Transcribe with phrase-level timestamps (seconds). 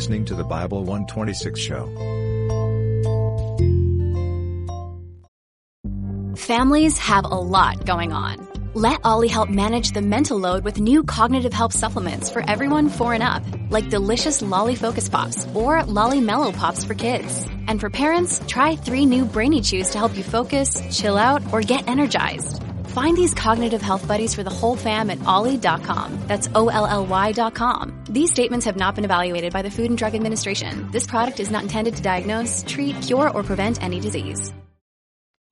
[0.00, 1.84] listening to the Bible 126 show.
[6.34, 8.48] Families have a lot going on.
[8.72, 13.12] Let Olly help manage the mental load with new cognitive help supplements for everyone four
[13.12, 17.46] and up, like delicious Olly Focus Pops or Olly Mellow Pops for kids.
[17.68, 21.60] And for parents, try three new Brainy Chews to help you focus, chill out, or
[21.60, 22.62] get energized.
[22.96, 26.18] Find these cognitive health buddies for the whole fam at olly.com.
[26.26, 27.89] That's O-L-L-Y dot com.
[28.10, 30.90] These statements have not been evaluated by the Food and Drug Administration.
[30.90, 34.52] This product is not intended to diagnose, treat, cure, or prevent any disease.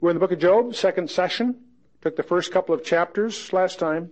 [0.01, 1.55] We're in the book of Job, second session.
[2.01, 4.11] Took the first couple of chapters last time.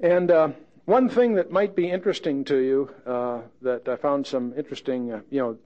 [0.00, 0.48] And uh,
[0.86, 5.20] one thing that might be interesting to you, uh, that I found some interesting, uh,
[5.30, 5.58] you know,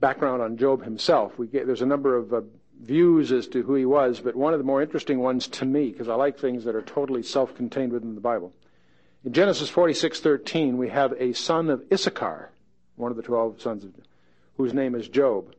[0.00, 1.38] background on Job himself.
[1.38, 2.40] We get, there's a number of uh,
[2.80, 5.90] views as to who he was, but one of the more interesting ones to me,
[5.90, 8.54] because I like things that are totally self-contained within the Bible.
[9.24, 12.50] In Genesis 46:13, we have a son of Issachar,
[12.96, 13.94] one of the twelve sons of,
[14.58, 15.54] whose name is Job,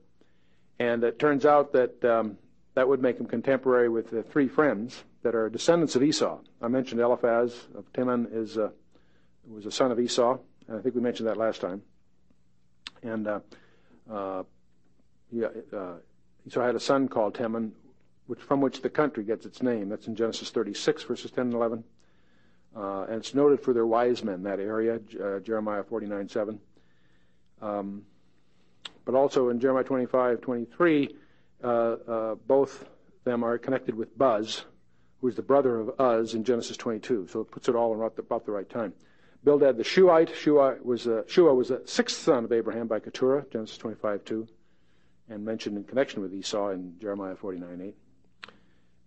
[0.78, 2.38] and it turns out that um,
[2.75, 6.38] that would make him contemporary with the three friends that are descendants of Esau.
[6.62, 8.70] I mentioned Eliphaz of Teman is uh,
[9.50, 10.38] was a son of Esau,
[10.68, 11.81] and I think we mentioned that last time.
[13.02, 13.40] And uh,
[14.12, 14.44] uh,
[15.31, 15.94] yeah, uh,
[16.45, 17.72] Esau had a son called Teman,
[18.28, 19.90] which, from which the country gets its name.
[19.90, 21.84] That's in Genesis 36, verses 10 and 11.
[22.76, 26.59] Uh, and it's noted for their wise men, that area, uh, Jeremiah 49, 7.
[27.62, 28.04] Um,
[29.06, 31.16] but also in Jeremiah 25, 23,
[31.64, 32.86] uh, uh, both
[33.23, 34.66] them are connected with Buz,
[35.22, 37.28] who is the brother of Uz in Genesis 22.
[37.31, 38.94] So it puts it all in about the right time.
[39.44, 43.46] Bildad the Shuhite, Shuah was, a, Shuah was the sixth son of Abraham by Keturah,
[43.52, 44.48] Genesis 25, 2
[45.30, 47.96] and mentioned in connection with Esau in Jeremiah 49 8.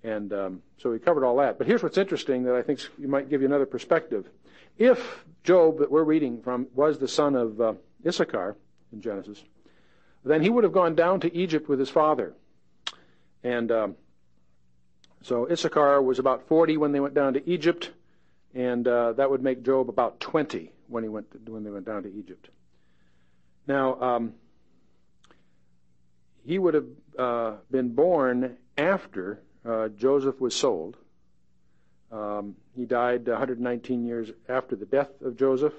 [0.04, 1.58] And um, so we covered all that.
[1.58, 4.28] But here's what's interesting that I think might give you another perspective.
[4.78, 7.72] If Job, that we're reading from, was the son of uh,
[8.06, 8.56] Issachar
[8.92, 9.42] in Genesis,
[10.24, 12.34] then he would have gone down to Egypt with his father.
[13.42, 13.96] And um,
[15.22, 17.90] so Issachar was about 40 when they went down to Egypt,
[18.54, 21.86] and uh, that would make Job about 20 when he went to, when they went
[21.86, 22.48] down to Egypt.
[23.66, 24.34] Now, um,
[26.44, 26.86] he would have
[27.18, 30.96] uh, been born after uh, Joseph was sold.
[32.10, 35.74] Um, he died 119 years after the death of Joseph,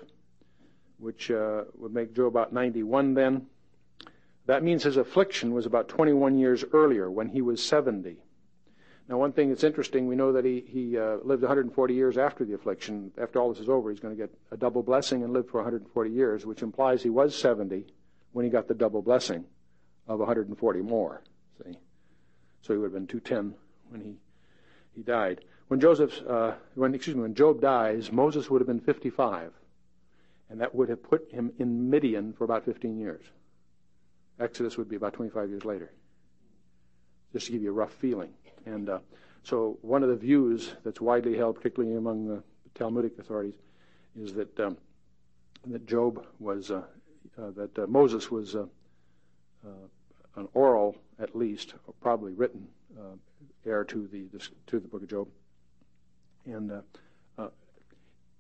[1.00, 3.48] which uh, would make Job about 91 then.
[4.46, 8.18] That means his affliction was about 21 years earlier when he was 70.
[9.08, 12.46] Now, one thing that's interesting, we know that he, he uh, lived 140 years after
[12.46, 13.12] the affliction.
[13.20, 15.58] After all this is over, he's going to get a double blessing and live for
[15.58, 17.88] 140 years, which implies he was 70
[18.34, 19.46] when he got the double blessing
[20.08, 21.24] of 140 more.
[21.64, 21.78] See,
[22.62, 23.56] so he would have been 210
[23.90, 24.16] when he
[25.00, 25.42] he died.
[25.68, 29.52] When Joseph, uh, when excuse me, when Job dies, Moses would have been 55,
[30.50, 33.24] and that would have put him in Midian for about 15 years.
[34.40, 35.92] Exodus would be about 25 years later.
[37.34, 38.34] Just to give you a rough feeling.
[38.66, 39.00] And uh,
[39.44, 43.56] so, one of the views that's widely held, particularly among the Talmudic authorities,
[44.20, 44.78] is that um,
[45.68, 46.82] that Job was uh,
[47.38, 48.66] uh that uh, Moses was uh,
[50.36, 52.68] an oral, at least, or probably written
[52.98, 53.16] uh,
[53.70, 54.26] heir to the
[54.68, 55.28] to the book of Job.
[56.46, 56.82] And uh,
[57.38, 57.50] uh,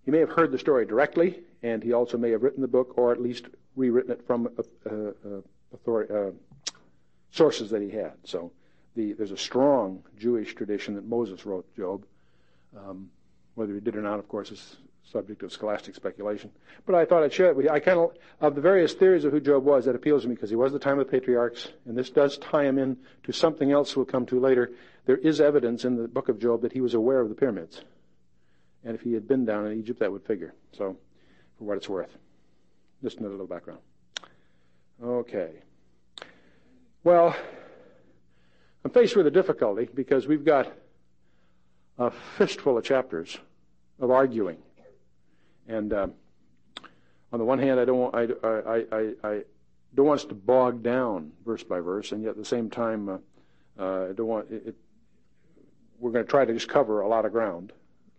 [0.03, 2.97] he may have heard the story directly, and he also may have written the book,
[2.97, 3.45] or at least
[3.75, 5.41] rewritten it from uh, uh,
[5.73, 6.31] authority, uh,
[7.31, 8.13] sources that he had.
[8.23, 8.51] So
[8.95, 12.05] the, there's a strong Jewish tradition that Moses wrote Job.
[12.75, 13.09] Um,
[13.55, 14.77] whether he did or not, of course, is
[15.11, 16.51] subject of scholastic speculation.
[16.85, 17.71] But I thought I'd share it with you.
[17.71, 20.35] I kind of, of the various theories of who Job was, that appeals to me
[20.35, 23.31] because he was the time of the patriarchs, and this does tie him in to
[23.31, 24.71] something else we'll come to later.
[25.05, 27.81] There is evidence in the book of Job that he was aware of the pyramids.
[28.83, 30.53] And if he had been down in Egypt, that would figure.
[30.71, 30.95] So,
[31.57, 32.15] for what it's worth.
[33.01, 33.79] Just another little background.
[35.03, 35.51] Okay.
[37.03, 37.35] Well,
[38.85, 40.71] I'm faced with a difficulty because we've got
[41.97, 43.37] a fistful of chapters
[43.99, 44.57] of arguing
[45.69, 46.07] and uh,
[47.31, 49.41] on the one hand, I don't want I, I, I, I,
[49.95, 53.09] don't want us to bog down verse by verse, and yet at the same time,
[53.09, 53.17] uh,
[53.79, 54.75] uh, I don't want it, it,
[55.99, 57.71] We're going to try to just cover a lot of ground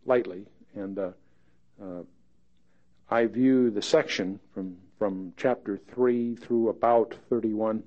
[0.07, 1.11] lightly, and uh,
[1.83, 2.03] uh,
[3.11, 7.83] I view the section from from chapter three through about thirty-one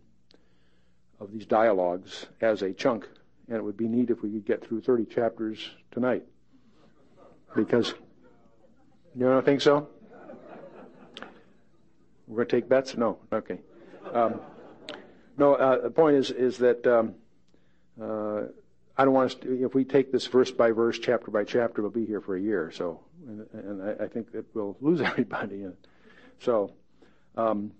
[1.19, 3.07] of these dialogues as a chunk,
[3.47, 6.23] and it would be neat if we could get through thirty chapters tonight,
[7.55, 7.93] because
[9.15, 9.87] you don't think so?
[12.27, 12.97] We're going to take bets?
[12.97, 13.19] No.
[13.31, 13.59] Okay.
[14.11, 14.39] Um,
[15.37, 17.15] no, uh, the point is is that um,
[18.01, 18.43] uh,
[18.97, 21.81] I don't want us to, if we take this verse by verse, chapter by chapter,
[21.81, 22.71] we'll be here for a year.
[22.71, 25.65] So, and, and I, I, think that we'll lose everybody.
[26.39, 26.73] So,
[27.35, 27.71] Um,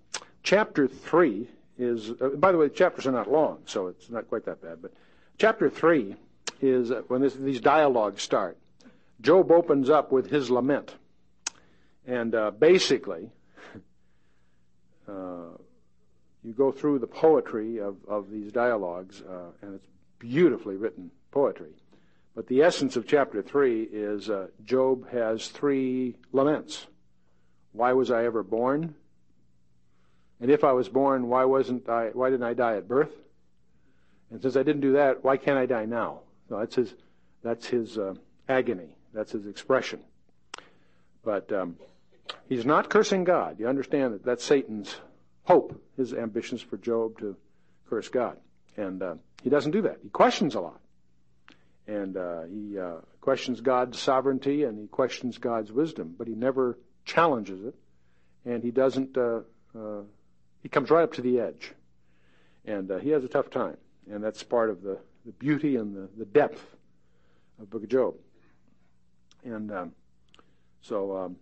[0.42, 1.48] chapter 3
[1.78, 4.82] is, uh, by the way, chapters are not long, so it's not quite that bad,
[4.82, 4.92] but
[5.38, 6.16] chapter 3
[6.62, 8.58] is when this, these dialogues start.
[9.22, 10.96] Job opens up with his lament.
[12.06, 13.30] And uh, basically,
[15.08, 15.58] uh,
[16.44, 19.88] you go through the poetry of, of these dialogues, uh, and it's
[20.20, 21.72] beautifully written poetry.
[22.36, 26.88] But the essence of chapter 3 is uh, Job has three laments.
[27.72, 28.96] Why was I ever born?
[30.42, 32.08] And if I was born, why wasn't I?
[32.08, 33.14] Why didn't I die at birth?
[34.30, 36.22] And since I didn't do that, why can't I die now?
[36.50, 36.94] So that's his.
[37.44, 38.16] That's his uh,
[38.50, 38.96] agony.
[39.14, 40.02] That's his expression.
[41.24, 41.78] But um,
[42.48, 43.60] he's not cursing God.
[43.60, 44.96] You understand that that's Satan's
[45.44, 47.36] hope, his ambitions for Job to
[47.90, 48.38] curse God.
[48.78, 50.00] And uh, he doesn't do that.
[50.02, 50.80] He questions a lot.
[51.88, 56.78] And uh, he uh, questions God's sovereignty and he questions God's wisdom, but he never
[57.06, 57.76] challenges it.
[58.46, 59.42] And he doesn't, uh,
[59.78, 60.02] uh,
[60.62, 61.74] he comes right up to the edge.
[62.66, 63.78] And uh, he has a tough time.
[64.10, 66.64] And that's part of the, the beauty and the, the depth
[67.60, 68.16] of Book of Job.
[69.44, 69.92] And um,
[70.82, 71.36] so um,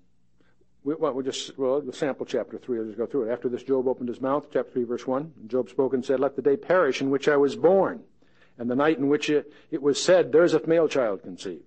[0.84, 2.80] we, well, we'll just well, the sample chapter three.
[2.80, 3.34] I'll just go through it.
[3.34, 4.48] After this, Job opened his mouth.
[4.52, 5.34] Chapter three, verse one.
[5.40, 8.04] And Job spoke and said, "Let the day perish in which I was born,
[8.58, 11.64] and the night in which it, it was said, There's a male child conceived.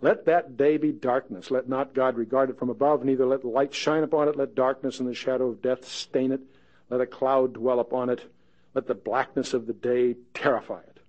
[0.00, 1.50] Let that day be darkness.
[1.50, 4.36] Let not God regard it from above, neither let light shine upon it.
[4.36, 6.40] Let darkness and the shadow of death stain it.
[6.88, 8.32] Let a cloud dwell upon it.
[8.74, 11.00] Let the blackness of the day terrify it.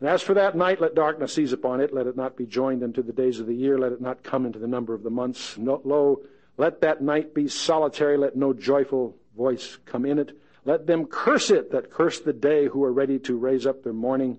[0.00, 1.92] And as for that night, let darkness seize upon it.
[1.92, 3.78] Let it not be joined unto the days of the year.
[3.78, 5.58] Let it not come into the number of the months.
[5.58, 6.20] No, lo,
[6.56, 8.16] let that night be solitary.
[8.16, 10.38] Let no joyful voice come in it.
[10.64, 13.92] Let them curse it that curse the day who are ready to raise up their
[13.92, 14.38] morning.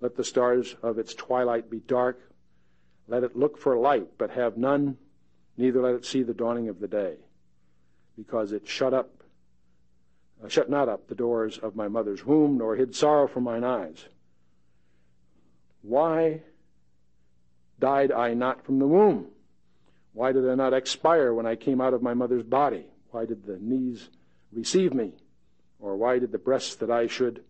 [0.00, 2.20] Let the stars of its twilight be dark.
[3.08, 4.96] Let it look for light, but have none.
[5.56, 7.16] Neither let it see the dawning of the day,
[8.16, 9.22] because it shut up,
[10.44, 13.64] uh, shut not up the doors of my mother's womb, nor hid sorrow from mine
[13.64, 14.04] eyes.
[15.82, 16.42] Why
[17.78, 19.28] died I not from the womb?
[20.16, 22.86] Why did I not expire when I came out of my mother's body?
[23.10, 24.08] Why did the knees
[24.50, 25.12] receive me?
[25.78, 27.44] Or why did the breasts that I should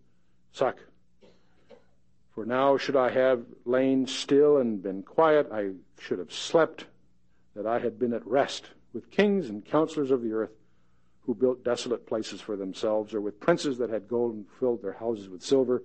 [0.50, 0.76] suck?
[2.34, 6.86] For now should I have lain still and been quiet, I should have slept,
[7.54, 10.56] that I had been at rest with kings and counselors of the earth
[11.20, 14.94] who built desolate places for themselves, or with princes that had gold and filled their
[14.94, 15.84] houses with silver,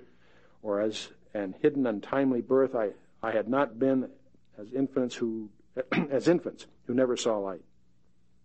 [0.64, 4.10] or as an hidden untimely birth I, I had not been
[4.58, 5.48] as infants who
[6.10, 7.62] as infants who never saw light.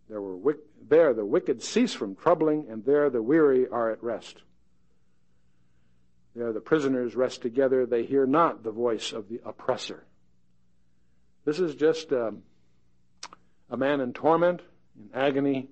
[0.09, 0.59] There, were,
[0.89, 4.43] there the wicked cease from troubling, and there the weary are at rest.
[6.35, 7.87] There the prisoners rest together.
[7.87, 10.05] They hear not the voice of the oppressor.
[11.45, 12.43] This is just um,
[13.71, 14.61] a man in torment,
[14.97, 15.69] in agony,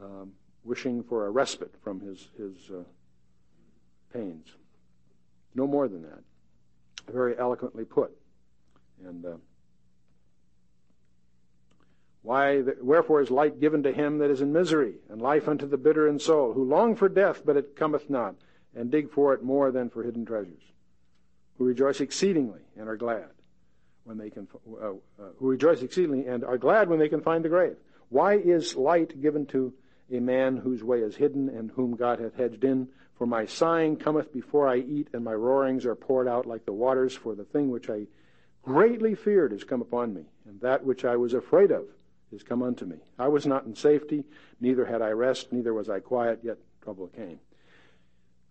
[0.00, 0.32] um,
[0.64, 2.82] wishing for a respite from his, his uh,
[4.12, 4.46] pains.
[5.54, 6.22] No more than that.
[7.12, 8.16] Very eloquently put.
[9.04, 9.34] And uh,
[12.22, 15.76] why, wherefore is light given to him that is in misery, and life unto the
[15.76, 18.36] bitter in soul, who long for death, but it cometh not,
[18.76, 20.62] and dig for it more than for hidden treasures,
[21.58, 23.30] who rejoice exceedingly and are glad
[24.04, 24.46] when they can,
[24.80, 24.92] uh, uh,
[25.38, 27.76] who rejoice exceedingly and are glad when they can find the grave.
[28.08, 29.72] Why is light given to
[30.10, 32.88] a man whose way is hidden and whom God hath hedged in?
[33.16, 36.72] For my sighing cometh before I eat, and my roarings are poured out like the
[36.72, 37.14] waters.
[37.14, 38.06] For the thing which I
[38.62, 41.84] greatly feared is come upon me, and that which I was afraid of
[42.32, 42.96] is come unto me.
[43.18, 44.24] I was not in safety,
[44.60, 47.38] neither had I rest, neither was I quiet, yet trouble came.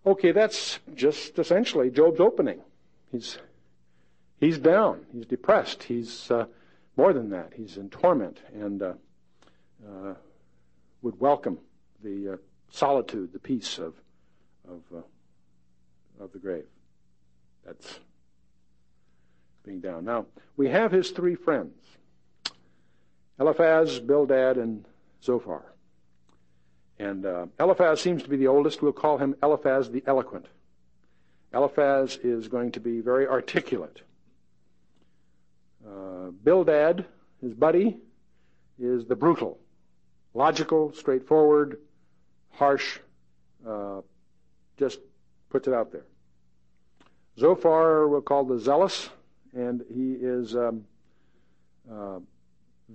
[0.06, 2.62] Okay, that's just essentially Job's opening.
[3.12, 3.38] He's
[4.40, 6.46] he's down, he's depressed, he's uh,
[6.98, 7.54] more than that.
[7.56, 8.94] He's in torment and uh,
[9.88, 10.14] uh,
[11.02, 11.60] would welcome
[12.04, 12.38] the uh,
[12.72, 13.94] solitude, the peace of
[14.68, 16.66] of uh, of the grave.
[17.66, 18.00] That's
[19.64, 20.06] being down.
[20.06, 20.26] Now
[20.58, 21.76] we have his three friends.
[23.42, 24.86] Eliphaz, Bildad, and
[25.24, 25.64] Zophar.
[27.00, 28.84] And uh, Eliphaz seems to be the oldest.
[28.84, 30.46] We'll call him Eliphaz the Eloquent.
[31.52, 34.04] Eliphaz is going to be very articulate.
[35.84, 37.06] Uh, Bildad,
[37.42, 37.98] his buddy,
[38.80, 39.58] is the brutal,
[40.36, 41.80] logical, straightforward,
[42.52, 43.00] harsh,
[43.68, 44.02] uh,
[44.78, 45.00] just
[45.50, 46.06] puts it out there.
[47.40, 49.10] Zophar we'll call the zealous,
[49.54, 50.86] and he is um,
[51.92, 52.20] uh,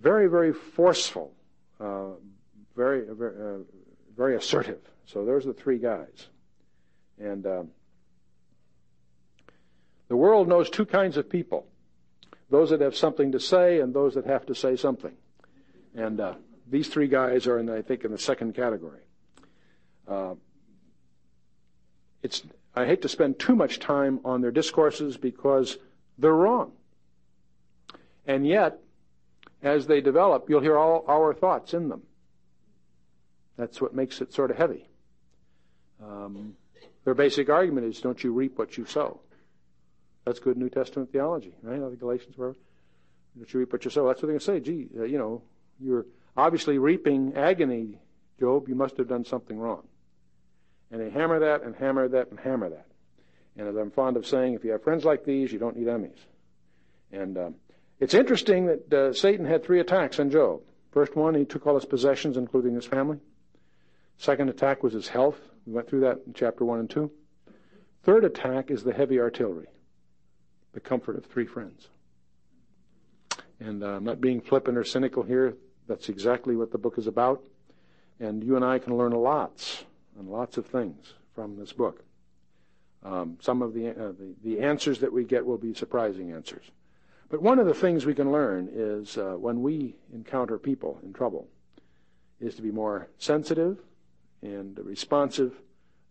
[0.01, 1.33] very, very forceful,
[1.81, 2.11] uh,
[2.75, 3.59] very, very, uh,
[4.17, 4.81] very assertive.
[5.07, 6.29] So there's the three guys.
[7.19, 7.63] And uh,
[10.09, 11.67] the world knows two kinds of people
[12.49, 15.15] those that have something to say and those that have to say something.
[15.97, 16.35] And uh,
[16.71, 19.01] these three guys are, in, I think, in the second category.
[20.07, 20.35] Uh,
[22.23, 25.77] it's, I hate to spend too much time on their discourses because
[26.19, 26.71] they're wrong.
[28.29, 28.79] And yet,
[29.63, 32.03] as they develop, you'll hear all our thoughts in them.
[33.57, 34.89] That's what makes it sort of heavy.
[36.03, 36.55] Um,
[37.05, 39.21] their basic argument is, don't you reap what you sow?
[40.25, 41.79] That's good New Testament theology, right?
[41.79, 42.57] The Galatians, wherever.
[43.37, 44.07] Don't you reap what you sow?
[44.07, 44.61] That's what they're going to say.
[44.61, 45.43] Gee, uh, you know,
[45.81, 47.99] you're obviously reaping agony,
[48.41, 48.69] Job.
[48.69, 49.87] You must have done something wrong.
[50.91, 52.87] And they hammer that and hammer that and hammer that.
[53.57, 55.89] And as I'm fond of saying, if you have friends like these, you don't need
[55.89, 56.19] enemies.
[57.13, 57.55] And um,
[58.01, 60.61] it's interesting that uh, Satan had three attacks on Job.
[60.93, 63.19] First one, he took all his possessions, including his family.
[64.19, 65.39] Second attack was his health.
[65.67, 67.11] We went through that in chapter 1 and 2.
[68.03, 69.67] Third attack is the heavy artillery,
[70.73, 71.89] the comfort of three friends.
[73.61, 75.57] And uh, I'm not being flippant or cynical here.
[75.89, 77.45] That's exactly what the book is about.
[78.21, 79.85] And you and I can learn lots
[80.19, 82.03] and lots of things from this book.
[83.03, 86.65] Um, some of the, uh, the, the answers that we get will be surprising answers.
[87.29, 91.13] But one of the things we can learn is uh, when we encounter people in
[91.13, 91.49] trouble,
[92.41, 93.79] is to be more sensitive
[94.43, 95.55] and responsive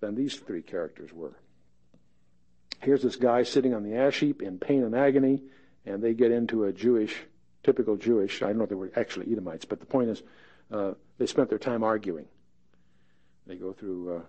[0.01, 1.37] than these three characters were.
[2.81, 5.41] Here's this guy sitting on the ash heap in pain and agony,
[5.85, 7.15] and they get into a Jewish,
[7.63, 10.23] typical Jewish, I don't know if they were actually Edomites, but the point is
[10.71, 12.25] uh, they spent their time arguing.
[13.47, 14.21] They go through uh,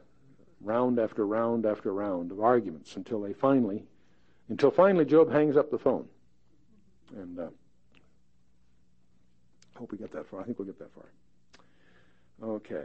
[0.61, 3.85] round after round after round of arguments until they finally,
[4.49, 6.07] until finally Job hangs up the phone.
[7.15, 7.49] And uh,
[9.77, 10.41] hope we get that far.
[10.41, 11.07] I think we'll get that far.
[12.43, 12.85] Okay.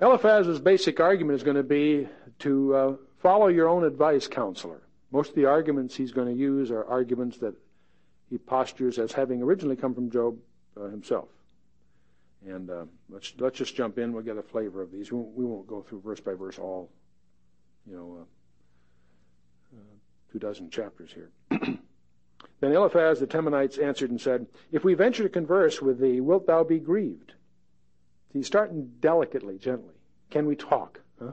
[0.00, 2.08] Eliphaz's basic argument is going to be
[2.40, 4.82] to uh, follow your own advice, counselor.
[5.10, 7.54] Most of the arguments he's going to use are arguments that
[8.30, 10.36] he postures as having originally come from Job
[10.76, 11.28] uh, himself.
[12.46, 14.12] And uh, let's let's just jump in.
[14.12, 15.10] We'll get a flavor of these.
[15.10, 16.88] We won't, we won't go through verse by verse all,
[17.84, 18.24] you know, uh,
[20.38, 21.30] two dozen chapters here.
[22.60, 26.46] then Eliphaz the Temanites answered and said, If we venture to converse with thee, wilt
[26.46, 27.32] thou be grieved?
[28.32, 29.94] He's starting delicately, gently.
[30.30, 31.00] Can we talk?
[31.20, 31.32] Huh?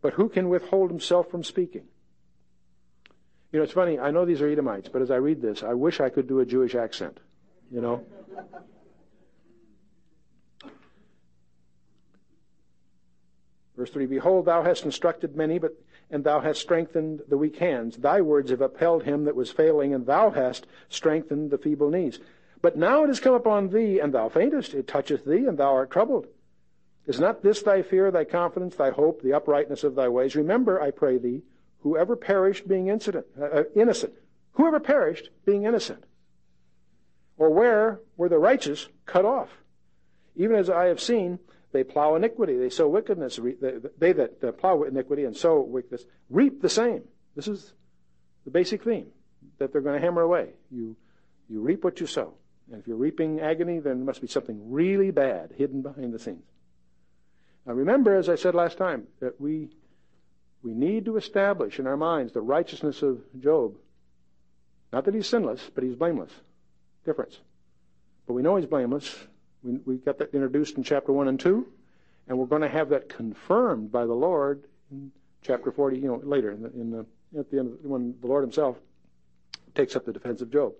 [0.00, 1.84] But who can withhold himself from speaking?
[3.52, 3.98] You know, it's funny.
[3.98, 6.40] I know these are Edomites, but as I read this, I wish I could do
[6.40, 7.18] a Jewish accent.
[7.70, 8.04] You know?
[13.76, 15.72] Verse 3 Behold, thou hast instructed many, but
[16.14, 17.96] and thou hast strengthened the weak hands.
[17.96, 22.20] Thy words have upheld him that was failing, and thou hast strengthened the feeble knees.
[22.62, 24.74] But now it has come upon thee, and thou faintest.
[24.74, 26.28] It toucheth thee, and thou art troubled.
[27.06, 30.36] Is not this thy fear, thy confidence, thy hope, the uprightness of thy ways?
[30.36, 31.42] Remember, I pray thee,
[31.80, 34.14] whoever perished being incident, uh, uh, innocent,
[34.52, 36.04] whoever perished being innocent,
[37.38, 39.48] or where were the righteous cut off?
[40.36, 41.40] Even as I have seen,
[41.74, 43.38] they plow iniquity, they sow wickedness.
[43.98, 47.02] They that plow iniquity and sow wickedness reap the same.
[47.34, 47.72] This is
[48.44, 49.08] the basic theme
[49.58, 50.50] that they're going to hammer away.
[50.70, 50.96] You,
[51.50, 52.34] you reap what you sow.
[52.70, 56.18] And if you're reaping agony, then there must be something really bad hidden behind the
[56.20, 56.44] scenes.
[57.66, 59.70] Now remember, as I said last time, that we,
[60.62, 63.74] we need to establish in our minds the righteousness of Job.
[64.92, 66.32] Not that he's sinless, but he's blameless.
[67.04, 67.40] Difference.
[68.28, 69.12] But we know he's blameless.
[69.64, 71.66] We, we got that introduced in chapter 1 and 2,
[72.28, 75.10] and we're going to have that confirmed by the Lord in
[75.42, 77.06] chapter 40, you know, later in the, in the,
[77.38, 78.76] at the end, when the Lord himself
[79.74, 80.74] takes up the defense of Job.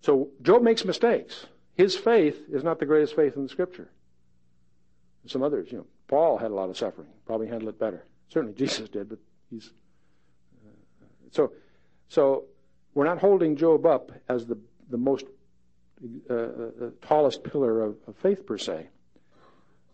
[0.00, 1.46] So Job makes mistakes.
[1.74, 3.90] His faith is not the greatest faith in the Scripture.
[5.26, 8.04] Some others, you know, Paul had a lot of suffering, probably handled it better.
[8.28, 9.18] Certainly Jesus did, but
[9.50, 9.70] he's
[10.66, 11.52] uh, so.
[12.08, 12.44] So
[12.94, 14.58] we're not holding Job up as the
[14.90, 15.26] the most
[16.28, 18.88] uh, uh, tallest pillar of, of, faith per se.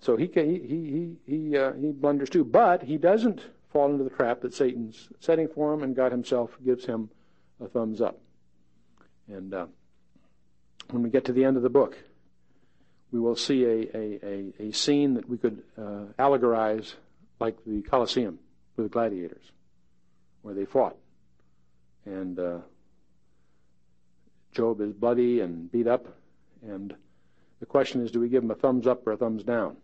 [0.01, 3.41] So he he he he uh, he blunders too, but he doesn't
[3.73, 7.11] fall into the trap that Satan's setting for him, and God Himself gives him
[7.61, 8.19] a thumbs up.
[9.27, 9.67] And uh,
[10.91, 11.99] when we get to the end of the book,
[13.11, 16.95] we will see a, a, a, a scene that we could uh, allegorize
[17.41, 18.39] like the Colosseum
[18.77, 19.45] with the gladiators,
[20.43, 20.97] where they fought.
[22.05, 22.59] And uh,
[24.53, 26.07] Job is bloody and beat up,
[26.63, 26.95] and
[27.61, 29.77] the question is do we give him a thumbs up or a thumbs down?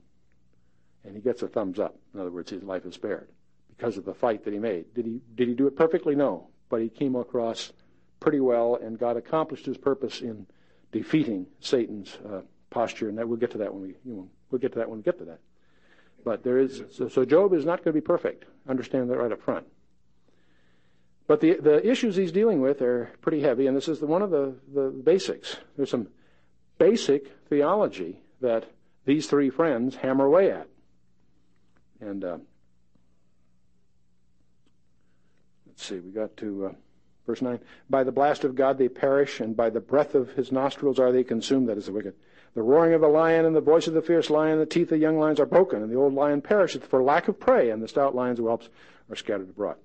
[1.04, 1.96] And he gets a thumbs up.
[2.14, 3.28] In other words, his life is spared
[3.76, 4.94] because of the fight that he made.
[4.94, 6.14] Did he, did he do it perfectly?
[6.14, 6.48] No.
[6.70, 7.72] But he came across
[8.20, 10.46] pretty well, and God accomplished his purpose in
[10.92, 12.40] defeating Satan's uh,
[12.70, 14.88] posture, and that we'll get to that when we you know, we'll get to that
[14.88, 15.40] when we get to that.
[16.24, 18.44] But there is so, so Job is not going to be perfect.
[18.66, 19.66] Understand that right up front.
[21.26, 24.22] But the the issues he's dealing with are pretty heavy, and this is the, one
[24.22, 25.56] of the, the basics.
[25.76, 26.08] There's some
[26.78, 28.64] basic theology that
[29.06, 30.68] these three friends hammer away at.
[32.00, 32.38] And uh,
[35.66, 36.72] let's see, we got to uh,
[37.26, 37.58] verse 9.
[37.88, 41.12] By the blast of God they perish, and by the breath of his nostrils are
[41.12, 41.68] they consumed.
[41.68, 42.14] That is the wicked.
[42.54, 45.00] The roaring of the lion and the voice of the fierce lion, the teeth of
[45.00, 47.88] young lions are broken, and the old lion perisheth for lack of prey, and the
[47.88, 48.68] stout lion's whelps
[49.10, 49.76] are scattered abroad.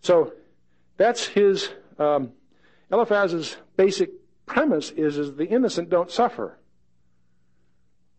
[0.00, 0.32] So
[1.00, 2.32] that's his um,
[2.92, 4.10] Eliphaz's basic
[4.44, 6.58] premise is, is the innocent don't suffer.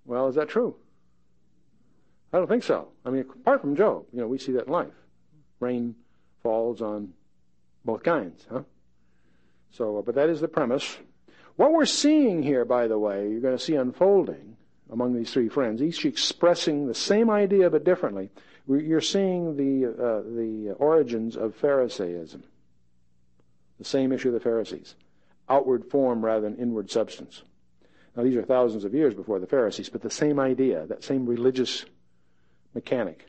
[0.03, 0.75] Well, is that true?
[2.33, 2.87] I don't think so.
[3.05, 4.93] I mean, apart from Job, you know, we see that in life.
[5.59, 5.93] Rain
[6.41, 7.13] falls on
[7.85, 8.63] both kinds, huh?
[9.69, 10.97] So, uh, but that is the premise.
[11.57, 14.57] What we're seeing here, by the way, you're going to see unfolding
[14.91, 18.31] among these three friends, each expressing the same idea but differently.
[18.67, 22.43] You're seeing the uh, the origins of Pharisaism.
[23.81, 24.93] The same issue of the Pharisees,
[25.49, 27.41] outward form rather than inward substance.
[28.15, 31.25] Now, these are thousands of years before the Pharisees, but the same idea, that same
[31.25, 31.85] religious
[32.75, 33.25] mechanic,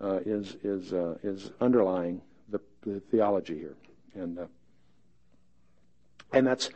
[0.00, 3.76] uh, is is uh, is underlying the, the, theology here,
[4.14, 4.46] and uh,
[6.32, 6.70] and that's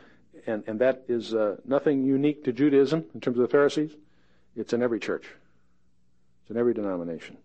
[0.45, 3.95] and and that is uh, nothing unique to Judaism in terms of the Pharisees.
[4.55, 5.25] It's in every church.
[6.43, 7.37] It's in every denomination.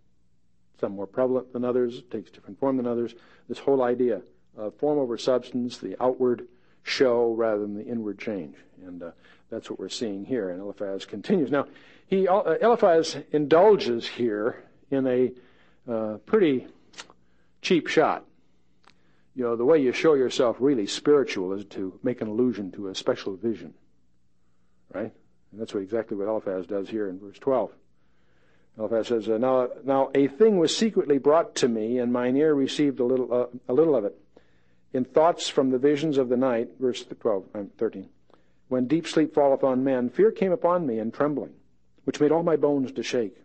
[0.79, 3.15] Some more prevalent than others, takes different form than others.
[3.49, 4.21] This whole idea
[4.59, 6.47] of form over substance, the outward
[6.83, 9.11] show rather than the inward change, and uh,
[9.51, 10.51] that's what we're seeing here.
[10.51, 11.51] And Eliphaz continues.
[11.51, 11.67] Now,
[12.07, 15.33] he uh, Eliphaz indulges here in a
[15.91, 16.67] uh, pretty
[17.63, 18.25] cheap shot.
[19.35, 22.89] You know, the way you show yourself really spiritual is to make an allusion to
[22.89, 23.75] a special vision,
[24.93, 25.13] right?
[25.53, 27.71] And that's what exactly what Eliphaz does here in verse 12.
[28.79, 32.55] Eliphaz says, uh, now, now a thing was secretly brought to me, and mine ear
[32.55, 34.17] received a little, uh, a little of it.
[34.93, 38.09] In thoughts from the visions of the night, verse 12, uh, 13.
[38.69, 41.55] When deep sleep falleth on men, fear came upon me and trembling,
[42.05, 43.37] which made all my bones to shake.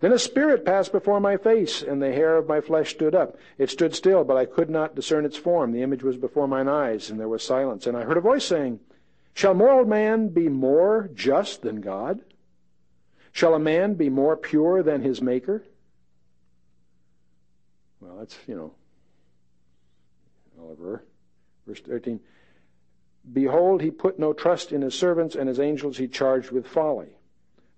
[0.00, 3.36] Then a spirit passed before my face, and the hair of my flesh stood up.
[3.58, 5.72] It stood still, but I could not discern its form.
[5.72, 7.86] The image was before mine eyes, and there was silence.
[7.86, 8.80] And I heard a voice saying,
[9.34, 12.20] Shall mortal man be more just than God?
[13.32, 15.62] Shall a man be more pure than his Maker?
[18.00, 18.74] Well, that's, you know,
[20.66, 21.04] Oliver.
[21.66, 22.20] Verse 13.
[23.32, 27.16] Behold, he put no trust in his servants, and his angels he charged with folly.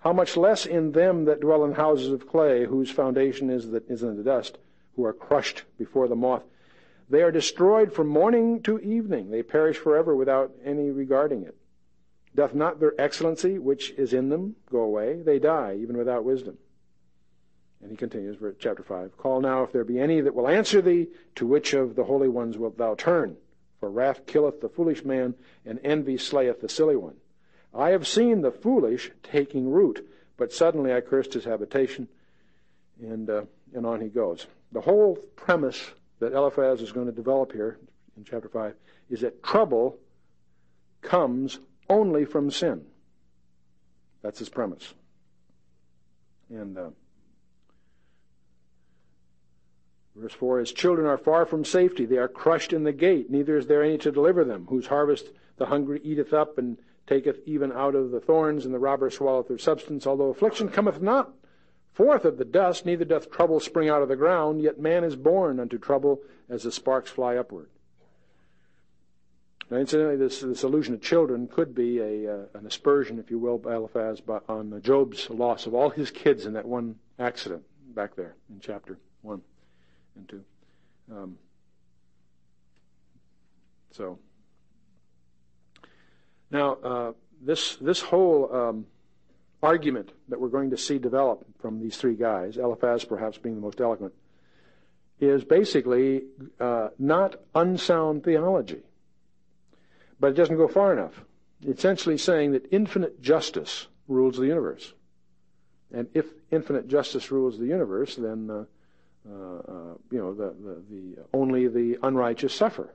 [0.01, 3.89] How much less in them that dwell in houses of clay, whose foundation is, that
[3.91, 4.59] is in the dust,
[4.95, 6.45] who are crushed before the moth.
[7.11, 9.31] They are destroyed from morning to evening.
[9.31, 11.57] They perish forever without any regarding it.
[12.35, 15.23] Doth not their excellency, which is in them, go away?
[15.23, 16.59] They die, even without wisdom.
[17.81, 21.09] And he continues, chapter 5 Call now if there be any that will answer thee,
[21.37, 23.37] to which of the holy ones wilt thou turn?
[23.81, 27.17] For wrath killeth the foolish man, and envy slayeth the silly one.
[27.73, 32.09] I have seen the foolish taking root, but suddenly I cursed his habitation.
[33.01, 33.43] And, uh,
[33.75, 34.47] and on he goes.
[34.73, 37.79] The whole premise that Eliphaz is going to develop here
[38.17, 38.75] in chapter 5
[39.11, 39.99] is that trouble
[41.01, 42.85] comes only from sin.
[44.23, 44.95] That's his premise.
[46.51, 46.91] And uh,
[50.19, 52.05] Verse 4 His children are far from safety.
[52.05, 53.31] They are crushed in the gate.
[53.31, 54.67] Neither is there any to deliver them.
[54.69, 58.79] Whose harvest the hungry eateth up, and taketh even out of the thorns, and the
[58.79, 60.07] robber swalloweth their substance.
[60.07, 61.33] Although affliction cometh not
[61.93, 65.17] forth of the dust, neither doth trouble spring out of the ground, yet man is
[65.17, 67.69] born unto trouble as the sparks fly upward.
[69.71, 73.39] Now, incidentally, this, this allusion to children could be a, uh, an aspersion, if you
[73.39, 78.15] will, by Eliphaz on Job's loss of all his kids in that one accident back
[78.17, 79.43] there in chapter 1
[80.19, 80.45] into.
[81.11, 81.39] Um,
[83.93, 84.19] so
[86.51, 88.87] now uh, this this whole um,
[89.63, 93.61] argument that we're going to see develop from these three guys, Eliphaz perhaps being the
[93.61, 94.13] most eloquent,
[95.21, 96.23] is basically
[96.61, 98.83] uh, not unsound theology,
[100.21, 101.25] but it doesn't go far enough.
[101.67, 104.95] Essentially saying that infinite justice rules the universe.
[105.93, 108.65] And if infinite justice rules the universe, then uh,
[110.11, 112.95] you know, the, the, the, only the unrighteous suffer.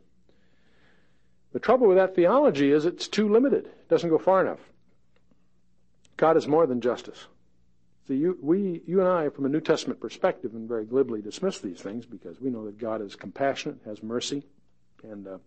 [1.52, 3.66] The trouble with that theology is it's too limited.
[3.66, 4.60] It doesn't go far enough.
[6.18, 7.28] God is more than justice.
[8.08, 11.60] See, you, we, you and I, from a New Testament perspective, and very glibly dismiss
[11.60, 14.44] these things because we know that God is compassionate, has mercy,
[15.04, 15.38] and uh,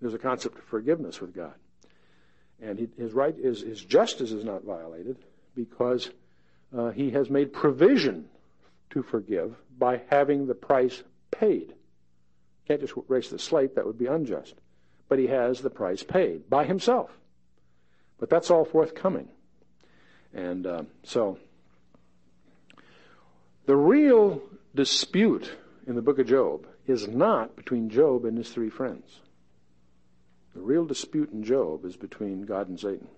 [0.00, 1.54] there's a concept of forgiveness with God.
[2.60, 5.16] And he, his right is his justice is not violated
[5.54, 6.10] because
[6.76, 8.28] uh, he has made provision
[8.90, 11.74] to forgive by having the price paid.
[12.66, 14.54] Can't just erase the slate, that would be unjust.
[15.08, 17.10] But he has the price paid by himself.
[18.18, 19.28] But that's all forthcoming.
[20.32, 21.38] And uh, so,
[23.66, 24.42] the real
[24.74, 25.50] dispute
[25.86, 29.20] in the book of Job is not between Job and his three friends.
[30.54, 33.08] The real dispute in Job is between God and Satan.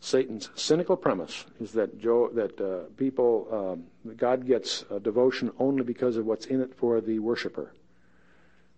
[0.00, 3.48] Satan's cynical premise is that Job, that uh, people,
[4.06, 7.72] um, God gets devotion only because of what's in it for the worshiper.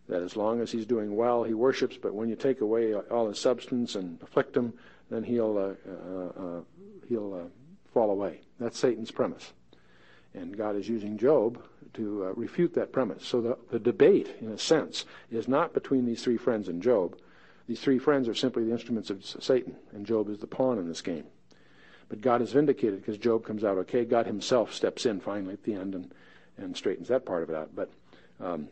[0.08, 3.28] That as long as he's doing well, he worships, but when you take away all
[3.28, 4.72] his substance and afflict him,
[5.10, 6.60] then he'll uh, uh, uh
[7.08, 7.50] he'll
[7.92, 8.40] fall away.
[8.58, 9.52] That's Satan's premise,
[10.34, 11.62] and God is using Job
[11.94, 13.24] to uh, refute that premise.
[13.24, 17.16] So the, the debate, in a sense, is not between these three friends and Job.
[17.70, 20.88] These three friends are simply the instruments of Satan, and Job is the pawn in
[20.88, 21.22] this game.
[22.08, 24.04] But God is vindicated because Job comes out okay.
[24.04, 26.12] God himself steps in finally at the end and,
[26.58, 27.70] and straightens that part of it out.
[27.72, 27.92] But
[28.40, 28.66] um,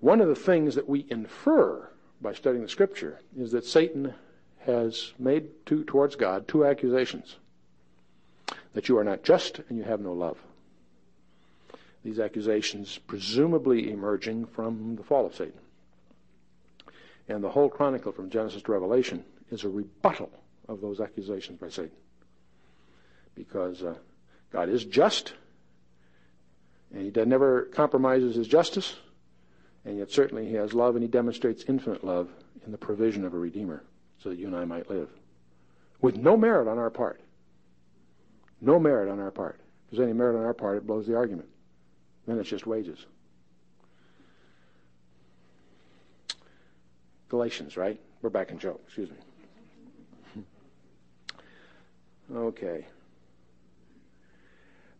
[0.00, 1.90] one of the things that we infer
[2.22, 4.14] by studying the Scripture is that Satan
[4.60, 7.36] has made to, towards God two accusations
[8.72, 10.38] that you are not just and you have no love.
[12.02, 15.60] These accusations presumably emerging from the fall of Satan.
[17.28, 20.30] And the whole chronicle from Genesis to Revelation is a rebuttal
[20.68, 21.96] of those accusations by Satan.
[23.34, 23.94] Because uh,
[24.50, 25.34] God is just,
[26.92, 28.96] and He never compromises His justice,
[29.84, 32.28] and yet certainly He has love, and He demonstrates infinite love
[32.64, 33.82] in the provision of a Redeemer
[34.22, 35.08] so that you and I might live.
[36.00, 37.20] With no merit on our part.
[38.60, 39.60] No merit on our part.
[39.86, 41.48] If there's any merit on our part, it blows the argument.
[42.26, 43.06] Then it's just wages.
[47.32, 47.98] Galatians, right?
[48.20, 49.16] We're back in Job, excuse me.
[52.34, 52.86] Okay.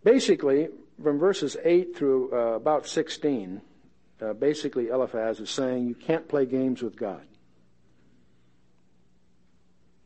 [0.03, 0.68] Basically,
[1.03, 3.61] from verses 8 through uh, about 16,
[4.23, 7.21] uh, basically Eliphaz is saying you can't play games with God.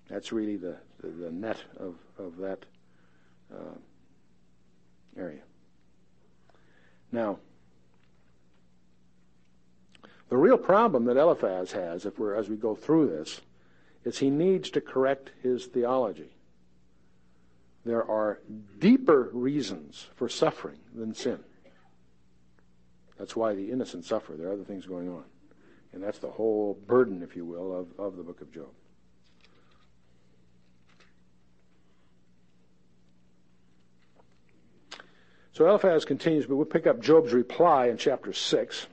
[0.08, 2.64] That's really the, the, the net of, of that
[3.54, 3.78] uh,
[5.16, 5.42] area.
[7.12, 7.38] Now,
[10.28, 13.40] the real problem that Eliphaz has, if we're as we go through this,
[14.04, 16.30] is he needs to correct his theology.
[17.84, 18.40] There are
[18.78, 21.38] deeper reasons for suffering than sin.
[23.18, 24.34] That's why the innocent suffer.
[24.34, 25.24] There are other things going on.
[25.92, 28.68] And that's the whole burden, if you will, of, of the book of Job.
[35.52, 38.86] So Eliphaz continues, but we'll pick up Job's reply in chapter 6.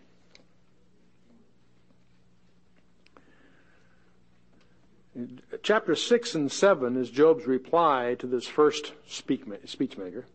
[5.61, 10.25] Chapter 6 and 7 is Job's reply to this first speech maker.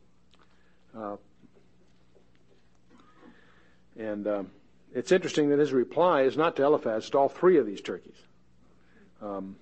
[0.96, 1.16] Uh,
[3.98, 4.50] and um,
[4.94, 7.80] it's interesting that his reply is not to Eliphaz, it's to all three of these
[7.80, 8.16] turkeys.
[9.20, 9.56] Um,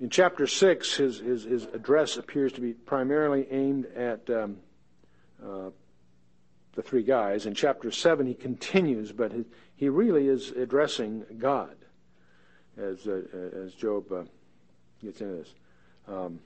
[0.00, 4.58] in chapter 6, his, his, his, address appears to be primarily aimed at um,
[5.42, 5.70] uh,
[6.74, 7.46] the three guys.
[7.46, 9.44] In chapter 7, he continues, but he,
[9.74, 11.76] he really is addressing God
[12.76, 13.22] as, uh,
[13.64, 14.24] as Job uh,
[15.02, 15.54] gets into this.
[16.08, 16.40] Um,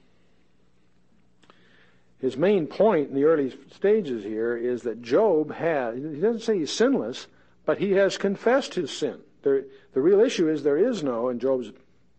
[2.20, 6.58] his main point in the early stages here is that Job has, he doesn't say
[6.58, 7.26] he's sinless,
[7.64, 9.20] but he has confessed his sin.
[9.42, 9.64] There,
[9.94, 11.72] the real issue is there is no, in Job's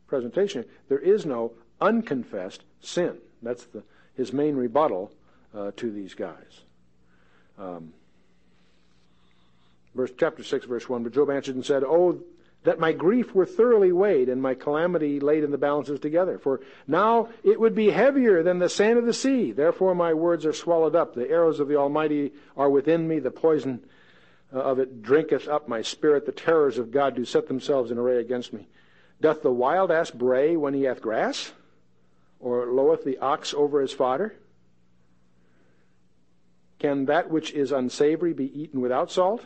[0.08, 3.17] presentation, there is no unconfessed sin.
[3.43, 3.84] That's the,
[4.15, 5.12] his main rebuttal
[5.54, 6.62] uh, to these guys.
[7.60, 7.93] Um,
[9.93, 12.19] verse chapter 6, verse 1, But Job answered and said, Oh,
[12.63, 16.38] that my grief were thoroughly weighed and my calamity laid in the balances together.
[16.38, 19.52] For now it would be heavier than the sand of the sea.
[19.52, 21.15] Therefore my words are swallowed up.
[21.15, 23.19] The arrows of the Almighty are within me.
[23.19, 23.84] The poison
[24.54, 26.28] uh, of it drinketh up my spirit.
[26.28, 28.67] The terrors of God do set themselves in array against me.
[29.19, 31.52] Doth the wild ass bray when he hath grass?
[32.39, 34.36] Or loweth the ox over his fodder?
[36.80, 39.45] Can that which is unsavory be eaten without salt?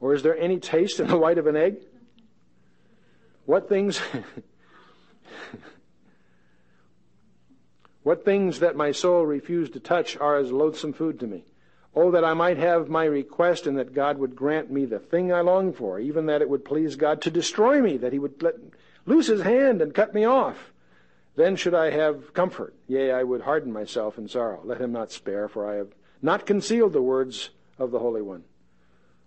[0.00, 1.76] Or is there any taste in the white of an egg?
[3.50, 4.00] What things
[8.04, 11.42] What things that my soul refused to touch are as loathsome food to me.
[11.92, 15.32] Oh, that I might have my request and that God would grant me the thing
[15.32, 18.40] I long for, even that it would please God to destroy me, that he would
[18.40, 18.54] let
[19.04, 20.70] loose his hand and cut me off.
[21.34, 22.76] Then should I have comfort.
[22.86, 24.60] Yea, I would harden myself in sorrow.
[24.62, 25.88] Let him not spare, for I have
[26.22, 28.44] not concealed the words of the Holy One.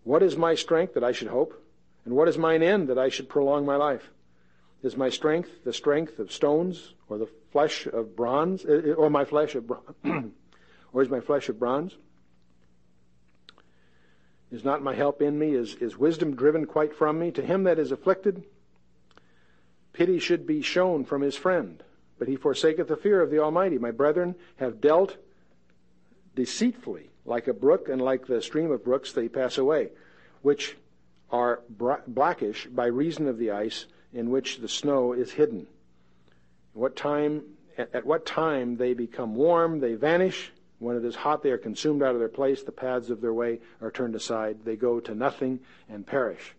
[0.05, 1.62] What is my strength that I should hope?
[2.05, 4.09] And what is mine end that I should prolong my life?
[4.81, 9.55] Is my strength the strength of stones, or the flesh of bronze, or my flesh
[9.55, 9.85] of bronze,
[10.93, 11.95] or is my flesh of bronze?
[14.51, 15.53] Is not my help in me?
[15.53, 17.31] Is, is wisdom driven quite from me?
[17.31, 18.43] To him that is afflicted,
[19.93, 21.81] pity should be shown from his friend
[22.23, 23.77] but he forsaketh the fear of the Almighty.
[23.77, 25.17] My brethren have dealt
[26.35, 29.89] deceitfully, like a brook and like the stream of brooks, they pass away,
[30.41, 30.77] which
[31.33, 31.61] are
[32.07, 35.65] blackish by reason of the ice in which the snow is hidden.
[36.73, 37.41] What time,
[37.77, 40.51] at what time they become warm, they vanish.
[40.77, 42.61] When it is hot, they are consumed out of their place.
[42.61, 44.59] The paths of their way are turned aside.
[44.63, 46.53] They go to nothing and perish.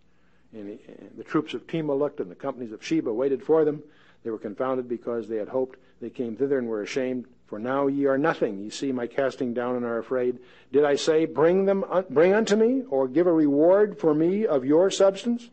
[0.53, 0.79] And
[1.17, 3.83] the troops of Tema looked, and the companies of Sheba waited for them.
[4.25, 5.79] They were confounded because they had hoped.
[6.01, 7.27] They came thither and were ashamed.
[7.47, 8.59] For now ye are nothing.
[8.59, 10.39] Ye see my casting down and are afraid.
[10.73, 14.65] Did I say, Bring them, bring unto me, or give a reward for me of
[14.65, 15.51] your substance,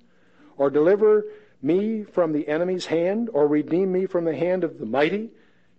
[0.57, 1.25] or deliver
[1.61, 5.31] me from the enemy's hand, or redeem me from the hand of the mighty?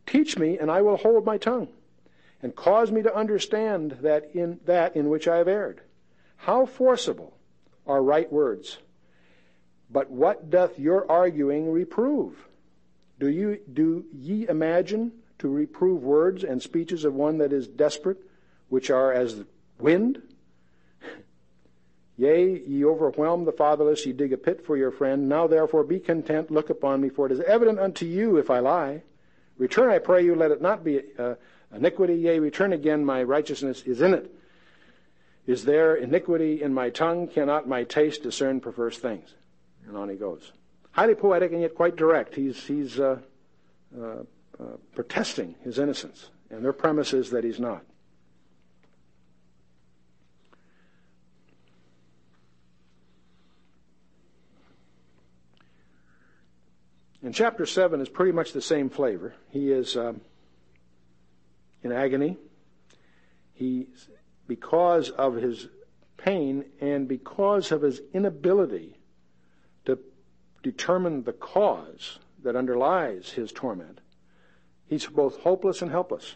[0.07, 1.69] Teach me, and I will hold my tongue,
[2.43, 5.81] and cause me to understand that in that in which I have erred.
[6.37, 7.37] How forcible
[7.87, 8.79] are right words!
[9.91, 12.49] But what doth your arguing reprove?
[13.19, 18.19] Do you do ye imagine to reprove words and speeches of one that is desperate,
[18.69, 19.43] which are as
[19.79, 20.23] wind?
[22.17, 25.29] Yea, ye overwhelm the fatherless, ye dig a pit for your friend.
[25.29, 28.61] Now therefore be content, look upon me, for it is evident unto you if I
[28.61, 29.03] lie.
[29.59, 31.35] Return, I pray you, let it not be uh,
[31.75, 32.15] iniquity.
[32.15, 34.33] Yea, return again, my righteousness is in it.
[35.47, 37.27] Is there iniquity in my tongue?
[37.27, 39.35] Cannot my taste discern perverse things?
[39.89, 40.53] And on he goes.
[40.93, 42.37] Highly poetic and yet quite direct.
[42.37, 43.19] He's, he's uh,
[44.01, 44.23] uh,
[44.95, 47.85] protesting his innocence, and their premise is that he's not.
[57.23, 59.35] And chapter 7 is pretty much the same flavor.
[59.51, 60.21] He is um,
[61.83, 62.37] in agony.
[63.55, 63.87] He,
[64.49, 65.69] because of his
[66.17, 68.99] pain and because of his inability
[69.85, 69.99] to
[70.63, 74.01] determine the cause that underlies his torment,
[74.93, 76.35] He's both hopeless and helpless.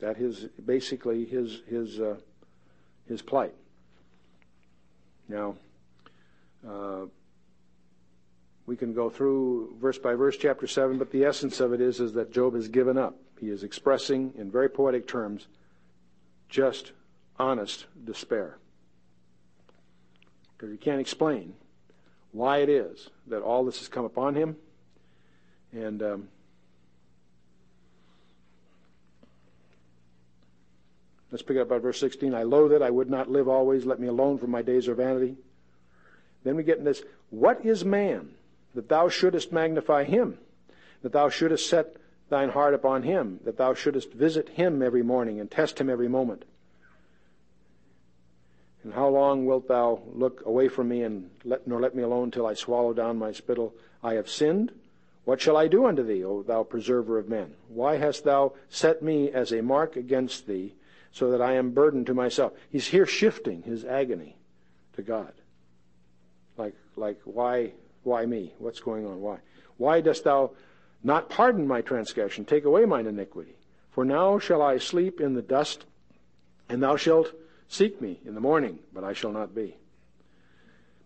[0.00, 2.16] That is basically his his uh,
[3.06, 3.54] his plight.
[5.30, 5.54] Now,
[6.68, 7.06] uh,
[8.66, 12.00] we can go through verse by verse, chapter seven, but the essence of it is
[12.00, 13.16] is that Job has given up.
[13.40, 15.46] He is expressing in very poetic terms
[16.50, 16.92] just
[17.38, 18.58] honest despair
[20.54, 21.54] because he can't explain
[22.32, 24.56] why it is that all this has come upon him,
[25.72, 26.28] and um,
[31.30, 32.34] Let's pick it up at verse 16.
[32.34, 32.82] I loathe it.
[32.82, 33.84] I would not live always.
[33.84, 35.36] Let me alone, for my days are vanity.
[36.44, 37.02] Then we get in this.
[37.30, 38.30] What is man
[38.74, 40.38] that thou shouldest magnify him?
[41.02, 41.96] That thou shouldest set
[42.30, 43.40] thine heart upon him?
[43.44, 46.44] That thou shouldest visit him every morning and test him every moment?
[48.84, 52.30] And how long wilt thou look away from me and let, nor let me alone
[52.30, 53.74] till I swallow down my spittle?
[54.02, 54.72] I have sinned.
[55.24, 57.52] What shall I do unto thee, O thou preserver of men?
[57.68, 60.74] Why hast thou set me as a mark against thee?
[61.12, 62.52] So that I am burdened to myself.
[62.70, 64.36] He's here shifting his agony
[64.94, 65.32] to God.
[66.56, 68.54] Like, like, why, why me?
[68.58, 69.20] What's going on?
[69.20, 69.38] Why?
[69.76, 70.52] Why dost thou
[71.02, 73.56] not pardon my transgression, take away mine iniquity?
[73.90, 75.84] For now shall I sleep in the dust,
[76.68, 77.32] and thou shalt
[77.68, 79.76] seek me in the morning, but I shall not be.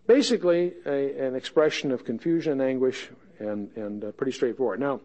[0.05, 4.79] Basically, a, an expression of confusion and anguish, and, and uh, pretty straightforward.
[4.79, 5.01] Now,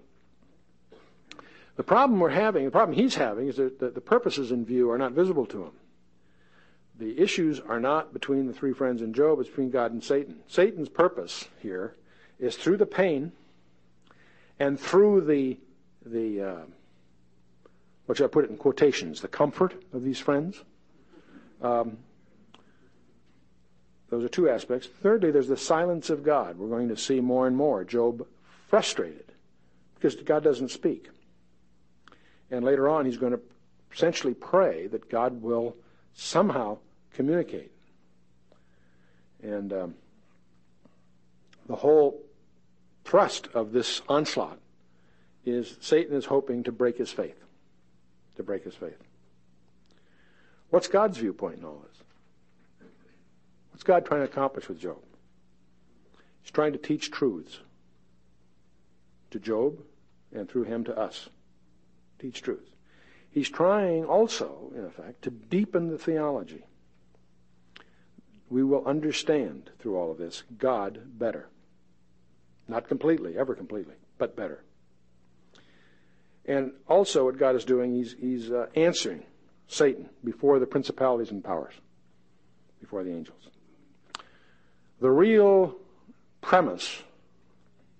[1.78, 4.98] the problem we're having, the problem he's having, is that the purposes in view are
[4.98, 5.72] not visible to him.
[6.98, 10.40] The issues are not between the three friends and Job, it's between God and Satan.
[10.48, 11.94] Satan's purpose here
[12.40, 13.30] is through the pain
[14.58, 15.56] and through the,
[16.04, 16.62] the uh,
[18.06, 20.60] what should I put it in quotations, the comfort of these friends.
[21.62, 21.98] Um,
[24.10, 24.88] those are two aspects.
[25.00, 26.58] Thirdly, there's the silence of God.
[26.58, 28.26] We're going to see more and more Job
[28.66, 29.26] frustrated
[29.94, 31.10] because God doesn't speak.
[32.50, 33.40] And later on, he's going to
[33.92, 35.76] essentially pray that God will
[36.14, 36.78] somehow
[37.12, 37.72] communicate.
[39.42, 39.94] And um,
[41.68, 42.22] the whole
[43.04, 44.58] thrust of this onslaught
[45.44, 47.38] is Satan is hoping to break his faith.
[48.36, 48.98] To break his faith.
[50.70, 52.02] What's God's viewpoint in all this?
[53.70, 54.98] What's God trying to accomplish with Job?
[56.42, 57.60] He's trying to teach truths
[59.30, 59.78] to Job
[60.32, 61.28] and through him to us
[62.18, 62.74] teach truth.
[63.30, 66.64] He's trying also, in effect, to deepen the theology.
[68.50, 71.48] We will understand through all of this God better.
[72.66, 74.64] Not completely, ever completely, but better.
[76.46, 79.22] And also, what God is doing, He's, he's uh, answering
[79.68, 81.74] Satan before the principalities and powers,
[82.80, 83.48] before the angels.
[85.00, 85.76] The real
[86.40, 87.02] premise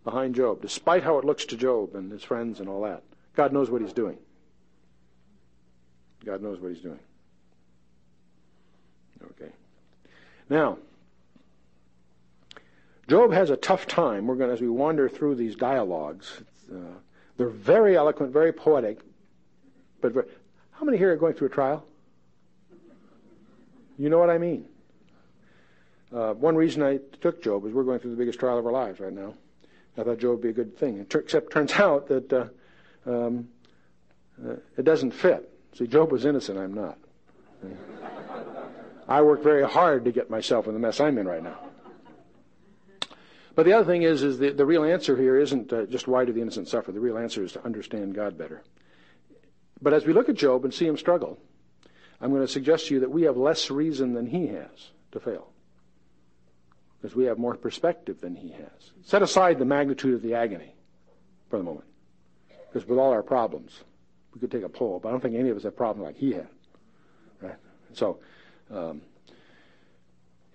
[0.03, 3.03] behind Job, despite how it looks to Job and his friends and all that.
[3.39, 4.19] God knows what he's doing.
[6.25, 6.99] God knows what he's doing.
[9.23, 9.53] Okay.
[10.51, 10.79] Now,
[13.07, 14.27] Job has a tough time.
[14.27, 16.99] We're going as we wander through these dialogues, uh,
[17.37, 18.99] they're very eloquent, very poetic,
[20.01, 20.27] but very,
[20.73, 21.87] how many here are going through a trial?
[24.01, 24.65] You know what I mean.
[26.13, 28.73] Uh, one reason I took Job is we're going through the biggest trial of our
[28.73, 29.35] lives right now.
[29.97, 32.47] I thought Job would be a good thing, except it turns out that uh,
[33.09, 33.49] um,
[34.45, 35.51] uh, it doesn't fit.
[35.75, 36.59] See, Job was innocent.
[36.59, 36.99] I'm not.
[39.09, 41.59] I worked very hard to get myself in the mess I'm in right now.
[43.55, 46.25] But the other thing is, is the, the real answer here isn't uh, just why
[46.25, 46.93] do the innocent suffer.
[46.93, 48.63] The real answer is to understand God better.
[49.83, 51.39] But as we look at Job and see him struggle,
[52.21, 55.21] I'm going to suggest to you that we have less reason than he has to
[55.21, 55.49] fail.
[57.01, 58.93] Because we have more perspective than he has.
[59.03, 60.75] Set aside the magnitude of the agony
[61.49, 61.87] for the moment.
[62.69, 63.85] Because with all our problems,
[64.35, 66.05] we could take a poll, but I don't think any of us have a problem
[66.05, 66.49] like he had.
[67.41, 67.57] Right?
[67.95, 68.19] So,
[68.71, 69.03] um,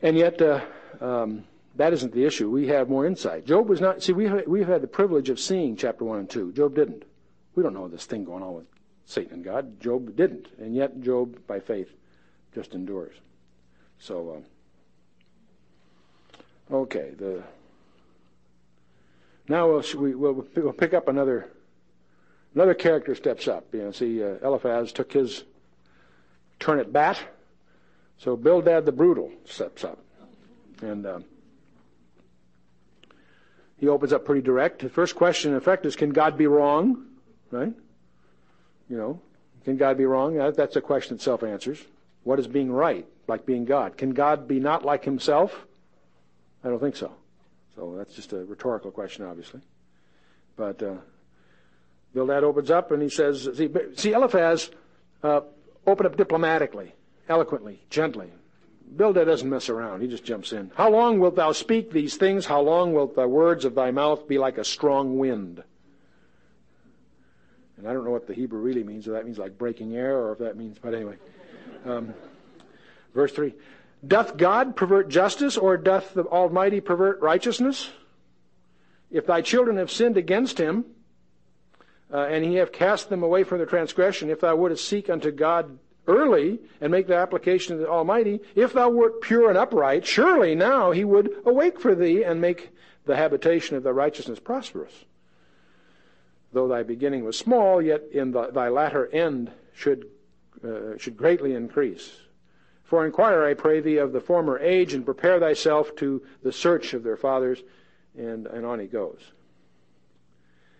[0.01, 0.61] and yet, uh,
[1.01, 1.45] um,
[1.75, 2.49] that isn't the issue.
[2.49, 3.45] We have more insight.
[3.45, 6.51] Job was not, see, we we've had the privilege of seeing chapter 1 and 2.
[6.53, 7.03] Job didn't.
[7.55, 8.65] We don't know this thing going on with
[9.05, 9.79] Satan and God.
[9.79, 10.47] Job didn't.
[10.59, 11.89] And yet, Job, by faith,
[12.53, 13.15] just endures.
[13.99, 14.43] So,
[16.71, 17.43] uh, okay, the.
[19.47, 21.49] Now we'll, we, will we'll pick up another
[22.55, 23.65] another character steps up.
[23.73, 25.43] You know, see, uh, Eliphaz took his
[26.59, 27.19] turn at bat,
[28.17, 29.99] so Bildad the brutal steps up,
[30.81, 31.19] and uh,
[33.77, 34.79] he opens up pretty direct.
[34.79, 37.05] The first question, in effect, is, "Can God be wrong?"
[37.51, 37.73] Right?
[38.89, 39.21] You know,
[39.65, 40.35] can God be wrong?
[40.55, 41.83] That's a question that self answers.
[42.23, 43.97] What is being right, like being God?
[43.97, 45.65] Can God be not like himself?
[46.63, 47.11] I don't think so.
[47.75, 49.61] So that's just a rhetorical question, obviously.
[50.55, 50.95] But uh,
[52.13, 54.69] Bildad opens up and he says, see, see Eliphaz
[55.23, 55.41] uh,
[55.87, 56.93] opened up diplomatically,
[57.27, 58.31] eloquently, gently.
[58.95, 60.01] Bildad doesn't mess around.
[60.01, 60.71] He just jumps in.
[60.75, 62.45] How long wilt thou speak these things?
[62.45, 65.63] How long wilt the words of thy mouth be like a strong wind?
[67.77, 70.17] And I don't know what the Hebrew really means, if that means like breaking air,
[70.17, 71.15] or if that means, but anyway.
[71.85, 72.13] Um,
[73.15, 73.53] verse 3
[74.05, 77.89] Doth God pervert justice, or doth the Almighty pervert righteousness?
[79.09, 80.85] If thy children have sinned against him,
[82.13, 85.31] uh, and he have cast them away from their transgression, if thou wouldest seek unto
[85.31, 90.05] God early and make the application of the Almighty, if thou wert pure and upright,
[90.05, 92.69] surely now he would awake for thee and make
[93.05, 95.05] the habitation of thy righteousness prosperous
[96.53, 100.09] though thy beginning was small, yet in the, thy latter end should,
[100.63, 102.11] uh, should greatly increase.
[102.83, 106.93] For inquire, I pray thee, of the former age, and prepare thyself to the search
[106.93, 107.61] of their fathers.
[108.15, 109.19] And, and on he goes.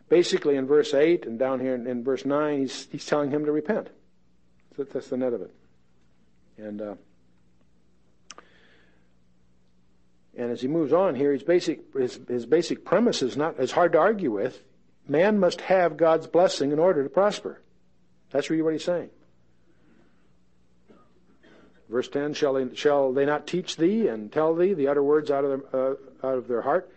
[0.10, 3.46] Basically, in verse 8 and down here in, in verse 9, he's, he's telling him
[3.46, 3.90] to repent.
[4.78, 5.54] That's the net of it.
[6.58, 6.96] And, uh,
[10.38, 13.72] and as he moves on here, his basic, his, his basic premise is not as
[13.72, 14.62] hard to argue with.
[15.08, 17.60] Man must have God's blessing in order to prosper.
[18.32, 19.10] That's really what he's saying.
[21.90, 25.30] Verse 10, shall they, shall they not teach thee and tell thee the utter words
[25.30, 26.90] out of, their, uh, out of their heart?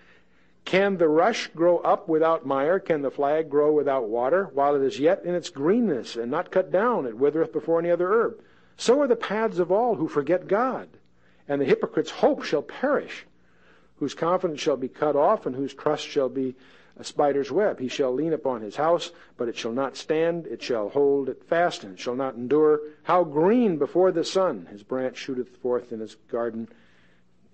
[0.66, 2.80] Can the rush grow up without mire?
[2.80, 4.50] Can the flag grow without water?
[4.52, 7.88] While it is yet in its greenness and not cut down, it withereth before any
[7.88, 8.40] other herb.
[8.76, 10.88] So are the paths of all who forget God.
[11.46, 13.26] And the hypocrite's hope shall perish,
[13.98, 16.56] whose confidence shall be cut off, and whose trust shall be
[16.96, 17.78] a spider's web.
[17.78, 20.48] He shall lean upon his house, but it shall not stand.
[20.48, 22.80] It shall hold it fast, and it shall not endure.
[23.04, 24.66] How green before the sun!
[24.72, 26.68] His branch shooteth forth in his garden.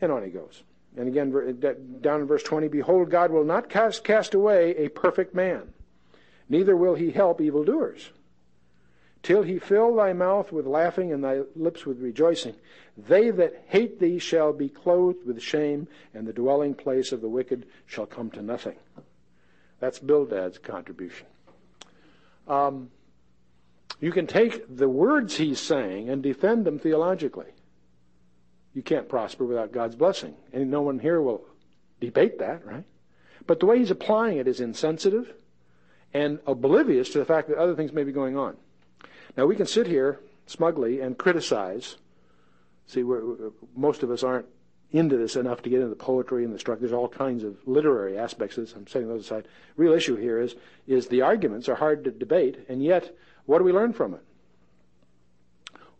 [0.01, 0.63] And on he goes.
[0.97, 1.31] And again,
[2.01, 5.73] down in verse 20, Behold, God will not cast, cast away a perfect man,
[6.49, 8.11] neither will he help evildoers.
[9.23, 12.57] Till he fill thy mouth with laughing and thy lips with rejoicing.
[12.97, 17.29] They that hate thee shall be clothed with shame, and the dwelling place of the
[17.29, 18.77] wicked shall come to nothing.
[19.79, 21.27] That's Bildad's contribution.
[22.49, 22.91] Um,
[24.01, 27.53] you can take the words he's saying and defend them theologically.
[28.75, 30.35] You can't prosper without God's blessing.
[30.53, 31.45] And no one here will
[32.01, 32.85] debate that, right?
[33.47, 35.33] But the way he's applying it is insensitive
[36.15, 38.57] and oblivious to the fact that other things may be going on.
[39.37, 41.97] Now, we can sit here smugly and criticize.
[42.87, 43.03] See,
[43.75, 44.47] most of us aren't
[44.93, 46.81] into this enough to get into the poetry and the structure.
[46.81, 48.75] There's all kinds of literary aspects of this.
[48.75, 49.49] I'm setting those aside.
[49.77, 50.55] Real issue here is
[50.87, 53.17] is the arguments are hard to debate, and yet
[53.47, 54.23] what do we learn from it?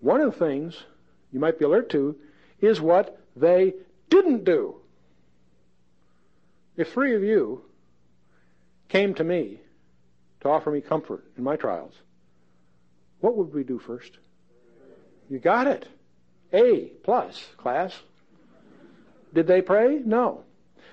[0.01, 0.85] One of the things
[1.33, 2.17] you might be alert to
[2.63, 3.75] is what they
[4.09, 4.77] didn't do.
[6.77, 7.63] If three of you
[8.89, 9.61] came to me
[10.41, 11.93] to offer me comfort in my trials,
[13.21, 14.13] what would we do first?
[15.29, 15.87] You got it.
[16.53, 17.95] A plus, class.
[19.35, 20.01] Did they pray?
[20.05, 20.45] No.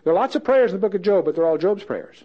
[0.04, 2.24] There are lots of prayers in the book of Job, but they're all Job's prayers.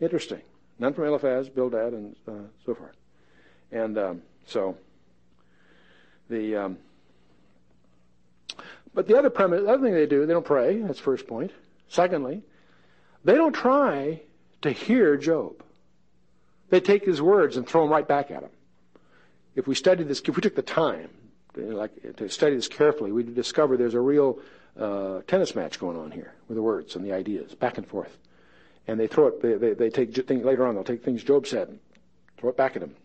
[0.00, 0.42] Interesting.
[0.78, 2.32] None from Eliphaz, Bildad, and uh,
[2.66, 2.94] so forth.
[3.72, 4.76] And um, so,
[6.28, 6.78] the um,
[8.96, 10.80] but the other premise, the other thing they do, they don't pray.
[10.80, 11.52] That's first point.
[11.88, 12.42] Secondly,
[13.24, 14.22] they don't try
[14.62, 15.62] to hear Job.
[16.70, 18.50] They take his words and throw them right back at him.
[19.54, 21.10] If we study this, if we took the time
[21.54, 24.38] to, like, to study this carefully, we'd discover there's a real
[24.80, 28.16] uh, tennis match going on here with the words and the ideas, back and forth.
[28.88, 31.46] And they throw it, they, they, they take things, later on, they'll take things Job
[31.46, 31.78] said, and
[32.38, 32.96] throw it back at him.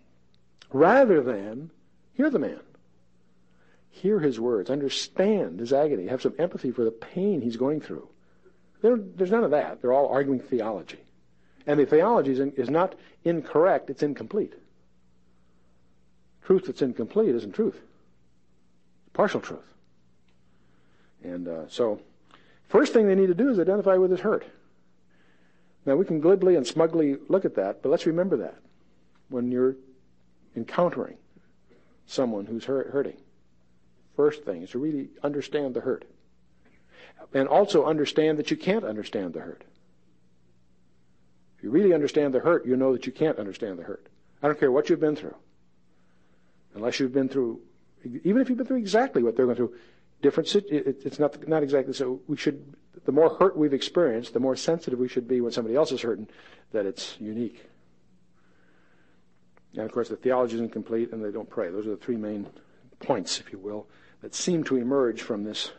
[0.72, 1.70] Rather than
[2.14, 2.62] hear the man.
[3.92, 8.08] Hear his words, understand his agony, have some empathy for the pain he's going through.
[8.82, 9.82] there's none of that.
[9.82, 11.00] They're all arguing theology.
[11.68, 14.54] And the theology is, not incorrect, it's incomplete.
[16.44, 17.76] Truth that's incomplete isn't truth.
[17.76, 19.60] It's partial truth.
[21.24, 22.02] And uh, so,
[22.68, 24.46] first thing they need to do is identify with his hurt.
[25.86, 28.58] Now, we can glibly and smugly look at that, but let's remember that
[29.30, 29.76] when you're
[30.56, 31.18] encountering
[32.06, 33.18] someone who's hurt, hurting.
[34.22, 36.06] First thing is to really understand the hurt.
[37.34, 39.64] And also understand that you can't understand the hurt.
[41.58, 44.06] If you really understand the hurt, you know that you can't understand the hurt.
[44.44, 45.34] I don't care what you've been through.
[46.76, 47.62] Unless you've been through,
[48.24, 49.74] even if you've been through exactly what they're going through,
[50.22, 52.22] different, it's not, not exactly so.
[52.28, 55.76] We should, the more hurt we've experienced, the more sensitive we should be when somebody
[55.76, 56.28] else is hurting,
[56.74, 57.66] that it's unique.
[59.74, 61.72] And of course, the theology is incomplete and they don't pray.
[61.72, 62.46] Those are the three main
[63.02, 63.88] points, if you will,
[64.22, 65.72] that seem to emerge from this,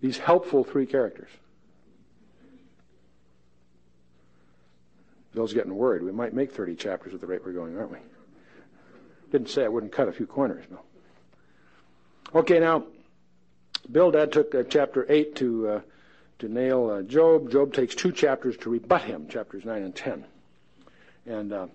[0.00, 1.30] these helpful three characters.
[5.34, 6.02] Bill's getting worried.
[6.02, 7.98] We might make 30 chapters at the rate we're going, aren't we?
[9.32, 10.80] Didn't say I wouldn't cut a few corners, no.
[12.34, 12.84] Okay, now,
[13.90, 15.80] Bildad took uh, chapter 8 to, uh,
[16.38, 17.50] to nail uh, Job.
[17.50, 20.24] Job takes two chapters to rebut him, chapters 9 and 10.
[21.26, 21.66] And uh,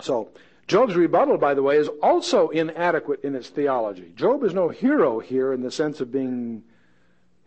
[0.00, 0.30] so,
[0.66, 4.12] Job's rebuttal, by the way, is also inadequate in its theology.
[4.16, 6.62] Job is no hero here in the sense of being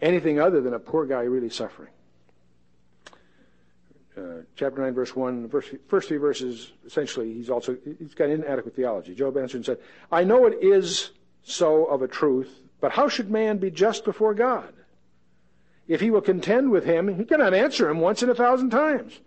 [0.02, 1.90] anything other than a poor guy really suffering.
[4.18, 8.76] Uh, chapter 9, verse 1, verse, first three verses, essentially, he's also, he's got inadequate
[8.76, 9.14] theology.
[9.14, 11.12] Job answered and said, I know it is
[11.44, 14.74] so of a truth, but how should man be just before God?
[15.88, 19.20] If he will contend with him, he cannot answer him once in a thousand times.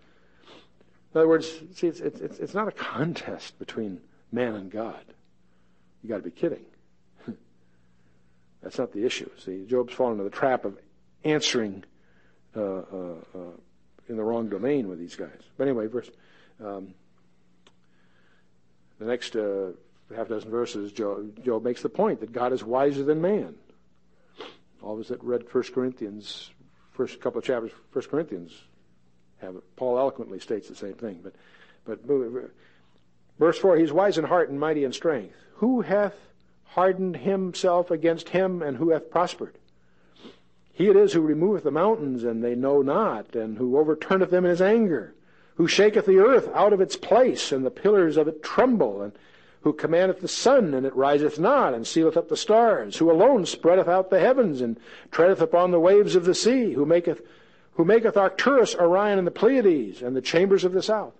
[1.13, 3.99] In other words, see, it's, it's, it's not a contest between
[4.31, 5.03] man and God.
[6.03, 6.65] You got to be kidding.
[8.61, 9.29] That's not the issue.
[9.43, 10.77] See, Job's fallen into the trap of
[11.23, 11.83] answering
[12.55, 13.39] uh, uh, uh,
[14.07, 15.41] in the wrong domain with these guys.
[15.57, 16.09] But anyway, verse
[16.63, 16.93] um,
[18.99, 19.71] the next uh,
[20.15, 23.55] half dozen verses, Job, Job, makes the point that God is wiser than man.
[24.81, 26.51] All of us that read First Corinthians,
[26.91, 28.53] first couple of chapters, First Corinthians
[29.41, 29.55] have.
[29.75, 31.19] Paul eloquently states the same thing.
[31.23, 31.33] But,
[31.85, 31.99] but
[33.39, 35.35] verse 4, he's wise in heart and mighty in strength.
[35.55, 36.15] Who hath
[36.65, 39.55] hardened himself against him, and who hath prospered?
[40.71, 44.45] He it is who removeth the mountains, and they know not, and who overturneth them
[44.45, 45.13] in his anger,
[45.55, 49.11] who shaketh the earth out of its place, and the pillars of it tremble, and
[49.61, 53.45] who commandeth the sun, and it riseth not, and sealeth up the stars, who alone
[53.45, 54.79] spreadeth out the heavens, and
[55.11, 57.21] treadeth upon the waves of the sea, who maketh
[57.79, 61.13] who maketh Arcturus, Orion, and the Pleiades, and the chambers of the south.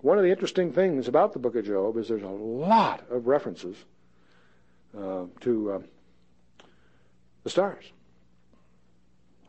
[0.00, 3.28] One of the interesting things about the book of Job is there's a lot of
[3.28, 3.76] references
[4.98, 5.78] uh, to uh,
[7.44, 7.84] the stars.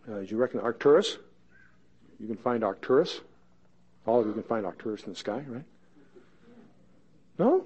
[0.07, 1.17] Uh, you reckon Arcturus,
[2.19, 3.19] you can find Arcturus.
[4.05, 5.65] All of you can find Arcturus in the sky, right?
[7.39, 7.65] No?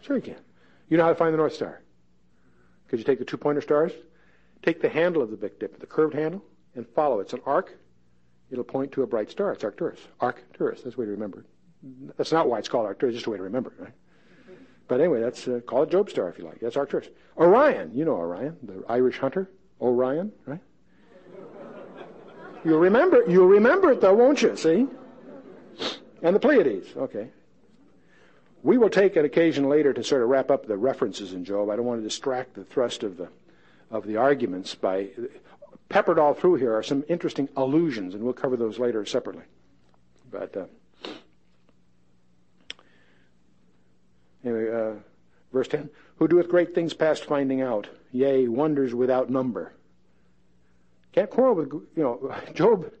[0.00, 0.40] Sure you can.
[0.88, 1.82] You know how to find the North Star.
[2.88, 3.92] Could you take the two pointer stars?
[4.64, 6.42] Take the handle of the Big Dipper, the curved handle,
[6.78, 7.20] and follow.
[7.20, 7.76] It's an arc.
[8.50, 9.52] It'll point to a bright star.
[9.52, 10.00] It's Arcturus.
[10.20, 10.80] Arcturus.
[10.80, 11.44] That's the way to remember.
[12.16, 13.14] That's not why it's called Arcturus.
[13.14, 13.92] Just a way to remember it, right?
[14.86, 16.60] But anyway, that's uh, call it Job Star if you like.
[16.60, 17.08] That's Arcturus.
[17.36, 17.90] Orion.
[17.92, 19.50] You know Orion, the Irish hunter.
[19.82, 20.60] Orion, right?
[22.64, 23.22] You'll remember.
[23.28, 24.56] You'll remember it though, won't you?
[24.56, 24.86] See?
[26.22, 26.88] And the Pleiades.
[26.96, 27.28] Okay.
[28.62, 31.70] We will take an occasion later to sort of wrap up the references in Job.
[31.70, 33.28] I don't want to distract the thrust of the
[33.90, 35.10] of the arguments by
[35.88, 39.44] peppered all through here are some interesting allusions, and we'll cover those later separately.
[40.30, 40.66] But uh,
[44.44, 44.92] anyway, uh,
[45.52, 49.72] verse 10 Who doeth great things past finding out, yea, wonders without number.
[51.12, 52.92] Can't quarrel with, you know, Job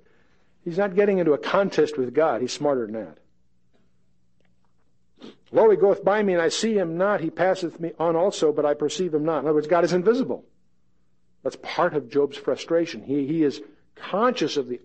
[0.68, 2.42] He's not getting into a contest with God.
[2.42, 3.18] He's smarter than that.
[5.50, 7.22] Lo, he goeth by me, and I see him not.
[7.22, 9.38] He passeth me on also, but I perceive him not.
[9.38, 10.44] In other words, God is invisible.
[11.42, 13.02] That's part of Job's frustration.
[13.02, 13.60] He, he is
[13.94, 14.80] conscious of the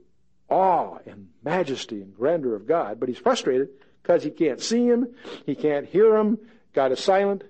[0.49, 3.69] awe and majesty and grandeur of God, but he's frustrated
[4.01, 5.07] because he can't see him,
[5.45, 6.37] he can't hear him,
[6.73, 7.43] God is silent.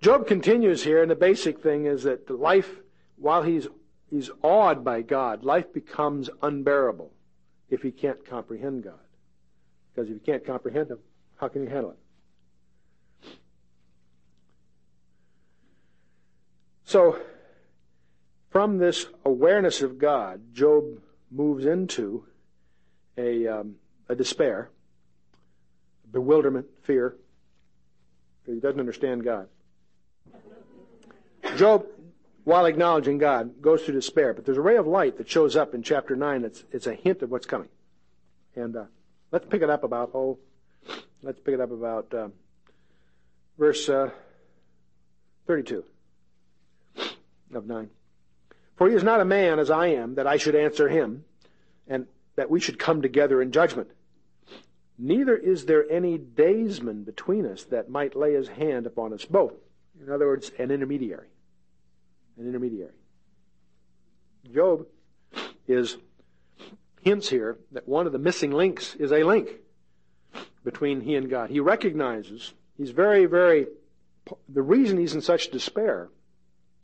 [0.00, 2.70] Job continues here, and the basic thing is that life,
[3.16, 3.66] while he's,
[4.10, 7.10] he's awed by God, life becomes unbearable
[7.70, 8.94] if he can't comprehend God.
[9.94, 10.98] Because if you can't comprehend him,
[11.36, 11.98] how can you handle it?
[16.84, 17.18] So,
[18.54, 20.84] from this awareness of God, Job
[21.28, 22.24] moves into
[23.18, 23.74] a, um,
[24.08, 24.70] a despair,
[26.12, 27.16] bewilderment, fear,
[28.40, 29.48] because he doesn't understand God.
[31.56, 31.84] Job,
[32.44, 35.74] while acknowledging God, goes through despair, but there's a ray of light that shows up
[35.74, 37.70] in chapter 9 that's it's a hint of what's coming.
[38.54, 38.84] And uh,
[39.32, 40.38] let's pick it up about, oh,
[41.24, 42.28] let's pick it up about uh,
[43.58, 44.10] verse uh,
[45.48, 45.82] 32
[47.52, 47.90] of 9.
[48.76, 51.24] For he is not a man as I am, that I should answer him,
[51.86, 52.06] and
[52.36, 53.90] that we should come together in judgment.
[54.98, 59.54] Neither is there any daysman between us that might lay his hand upon us both.
[60.00, 61.28] In other words, an intermediary.
[62.38, 62.92] An intermediary.
[64.52, 64.86] Job
[65.66, 65.96] is
[67.00, 69.48] hints here that one of the missing links is a link
[70.64, 71.50] between he and God.
[71.50, 73.66] He recognizes, he's very, very,
[74.48, 76.08] the reason he's in such despair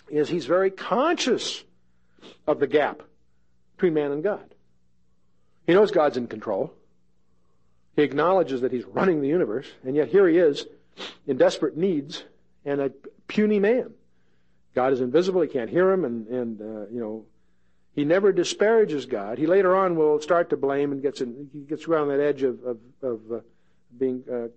[0.08, 1.64] is he's very conscious
[2.46, 3.02] of the gap
[3.76, 4.54] between man and God.
[5.66, 6.72] He knows God's in control.
[7.96, 10.66] He acknowledges that he's running the universe, and yet here he is
[11.26, 12.24] in desperate needs
[12.64, 12.90] and a
[13.26, 13.92] puny man.
[14.74, 17.24] God is invisible, he can't hear him, and, and uh, you know,
[17.94, 19.38] he never disparages God.
[19.38, 22.42] He later on will start to blame and gets in, he gets around that edge
[22.42, 23.40] of, of, of uh,
[23.98, 24.48] being uh,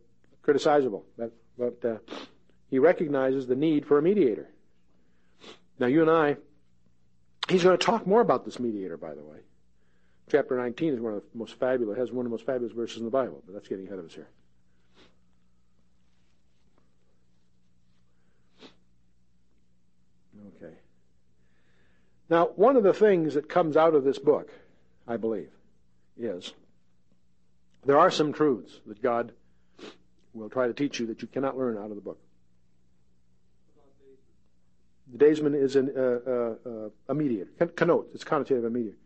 [0.45, 1.03] criticizable.
[1.18, 1.97] But, but uh,
[2.70, 4.47] he recognizes the need for a mediator.
[5.80, 6.38] Now, you and I,
[7.49, 9.37] he's going to talk more about this mediator, by the way.
[10.29, 12.99] Chapter 19 is one of the most fabulous, has one of the most fabulous verses
[12.99, 14.27] in the Bible, but that's getting ahead of us here.
[20.61, 20.73] Okay.
[22.29, 24.49] Now, one of the things that comes out of this book,
[25.07, 25.51] I believe,
[26.17, 26.53] is
[27.85, 29.33] there are some truths that God
[30.33, 32.19] will try to teach you that you cannot learn out of the book.
[35.12, 37.51] The daysman is an, uh, uh, a mediator.
[37.68, 38.97] Connote, it's connotative a mediator.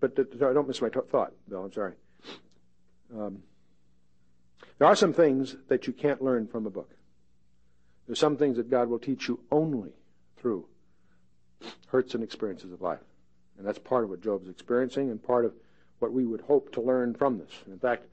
[0.00, 1.64] But sorry, don't miss my t- thought, Bill.
[1.64, 1.94] I'm sorry.
[3.14, 3.42] Um,
[4.78, 6.90] there are some things that you can't learn from a book.
[8.06, 9.92] There's some things that God will teach you only
[10.36, 10.66] through
[11.86, 12.98] hurts and experiences of life.
[13.56, 15.54] And that's part of what Job's experiencing and part of
[16.00, 17.52] what we would hope to learn from this.
[17.68, 18.06] In fact,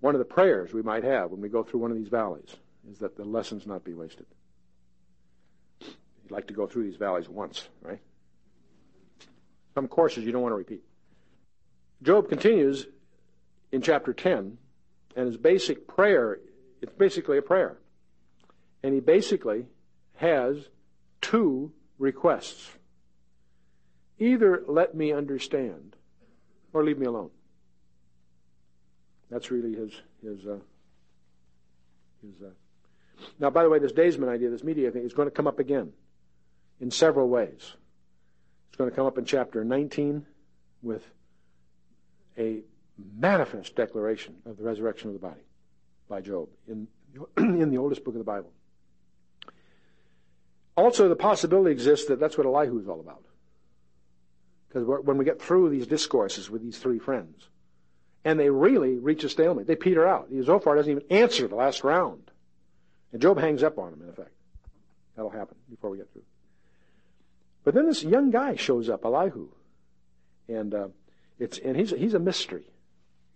[0.00, 2.56] one of the prayers we might have when we go through one of these valleys
[2.90, 4.26] is that the lessons not be wasted.
[6.34, 8.00] Like to go through these valleys once, right?
[9.72, 10.82] Some courses you don't want to repeat.
[12.02, 12.88] Job continues
[13.70, 14.58] in chapter 10,
[15.14, 16.40] and his basic prayer,
[16.82, 17.78] it's basically a prayer.
[18.82, 19.66] And he basically
[20.16, 20.70] has
[21.20, 22.68] two requests.
[24.18, 25.94] Either let me understand
[26.72, 27.30] or leave me alone.
[29.30, 30.58] That's really his his uh,
[32.22, 32.42] his.
[32.42, 32.50] Uh...
[33.38, 35.60] Now, by the way, this daysman idea, this media thing, is going to come up
[35.60, 35.92] again
[36.84, 37.76] in several ways.
[38.68, 40.26] It's going to come up in chapter 19
[40.82, 41.02] with
[42.36, 42.60] a
[43.18, 45.40] manifest declaration of the resurrection of the body
[46.10, 46.86] by Job in,
[47.38, 48.52] in the oldest book of the Bible.
[50.76, 53.24] Also, the possibility exists that that's what Elihu is all about.
[54.68, 57.48] Because when we get through these discourses with these three friends,
[58.26, 60.28] and they really reach a stalemate, they peter out.
[60.42, 62.30] Zophar doesn't even answer the last round.
[63.12, 64.32] And Job hangs up on him, in effect.
[65.16, 66.24] That'll happen before we get through.
[67.64, 69.48] But then this young guy shows up, Elihu.
[70.48, 70.88] And uh,
[71.38, 72.64] it's and he's he's a mystery.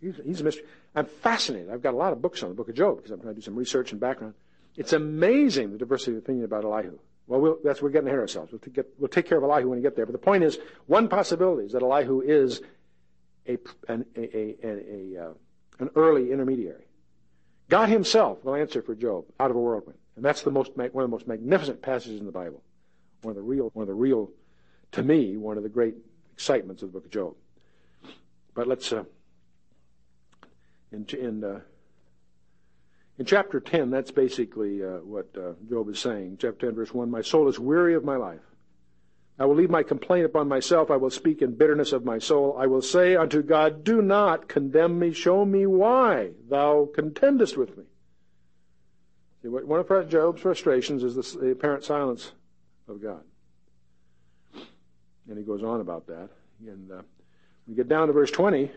[0.00, 0.64] He's, he's a mystery.
[0.94, 1.70] I'm fascinated.
[1.70, 3.40] I've got a lot of books on the Book of Job because I'm trying to
[3.40, 4.34] do some research and background.
[4.76, 6.98] It's amazing the diversity of opinion about Elihu.
[7.26, 8.52] Well, we'll that's we're getting ahead of ourselves.
[8.52, 10.06] We'll, get, we'll take care of Elihu when we get there.
[10.06, 12.62] But the point is, one possibility is that Elihu is
[13.48, 13.58] a
[13.88, 15.32] an, a, a, a, uh,
[15.78, 16.84] an early intermediary.
[17.68, 20.86] God Himself will answer for Job out of a whirlwind, and that's the most one
[20.86, 22.62] of the most magnificent passages in the Bible.
[23.22, 24.30] One of the real, one of the real,
[24.92, 25.94] to me, one of the great
[26.32, 27.34] excitements of the Book of Job.
[28.54, 29.04] But let's, uh,
[30.92, 31.60] in, in, uh,
[33.18, 36.38] in chapter 10, that's basically uh, what uh, Job is saying.
[36.40, 38.40] Chapter 10, verse 1 My soul is weary of my life.
[39.38, 40.90] I will leave my complaint upon myself.
[40.90, 42.56] I will speak in bitterness of my soul.
[42.58, 45.12] I will say unto God, Do not condemn me.
[45.12, 47.84] Show me why thou contendest with me.
[49.42, 52.32] See, one of Job's frustrations is the apparent silence
[52.88, 53.22] of God.
[55.28, 56.28] And he goes on about that.
[56.66, 57.02] And uh,
[57.66, 58.70] we get down to verse 20.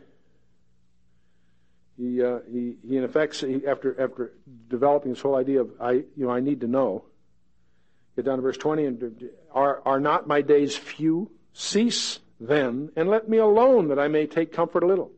[1.97, 4.34] He, uh, he, he in effect, he, after, after
[4.70, 7.05] developing this whole idea of, I, you know, I need to know,
[8.16, 11.32] get down to verse 20, and are, are not my days few?
[11.53, 15.12] Cease then, and let me alone, that I may take comfort a little,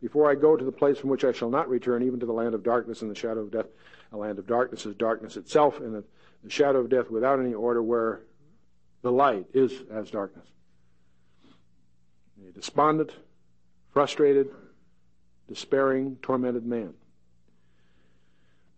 [0.00, 2.32] before I go to the place from which I shall not return, even to the
[2.32, 3.66] land of darkness and the shadow of death.
[4.12, 6.04] A land of darkness is darkness itself, and the,
[6.44, 8.20] the shadow of death without any order, where
[9.02, 10.46] the light is as darkness.
[12.48, 13.12] A despondent,
[13.92, 14.48] frustrated,
[15.48, 16.94] despairing, tormented man.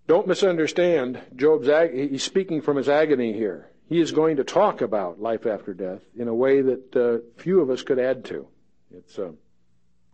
[0.06, 3.70] Don't misunderstand Job's ag- he's speaking from his agony here.
[3.88, 7.60] He is going to talk about life after death in a way that uh, few
[7.60, 8.46] of us could add to.
[8.92, 9.32] It's uh,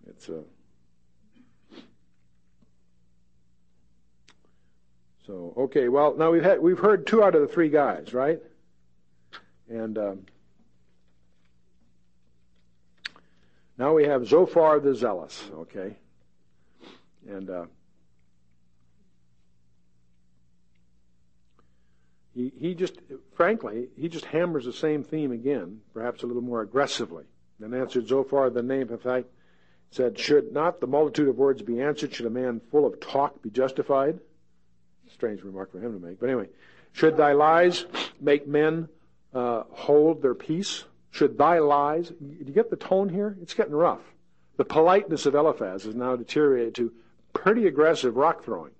[0.06, 0.42] it's uh,
[5.26, 5.88] so okay.
[5.88, 8.40] Well, now we've had we've heard two out of the three guys, right?
[9.68, 10.26] And um,
[13.78, 15.96] now we have Zophar the Zealous, okay?
[17.28, 17.66] And uh,
[22.34, 22.98] he, he just,
[23.34, 27.24] frankly, he just hammers the same theme again, perhaps a little more aggressively.
[27.58, 29.24] Then answered Zophar the name of Naamathite,
[29.90, 32.14] said, Should not the multitude of words be answered?
[32.14, 34.20] Should a man full of talk be justified?
[35.12, 36.20] Strange remark for him to make.
[36.20, 36.48] But anyway,
[36.92, 37.86] should thy lies
[38.20, 38.88] make men
[39.36, 40.84] uh, hold their peace?
[41.10, 43.36] Should thy lies, do you get the tone here?
[43.42, 44.00] It's getting rough.
[44.56, 46.92] The politeness of Eliphaz has now deteriorated to
[47.34, 48.72] pretty aggressive rock throwing.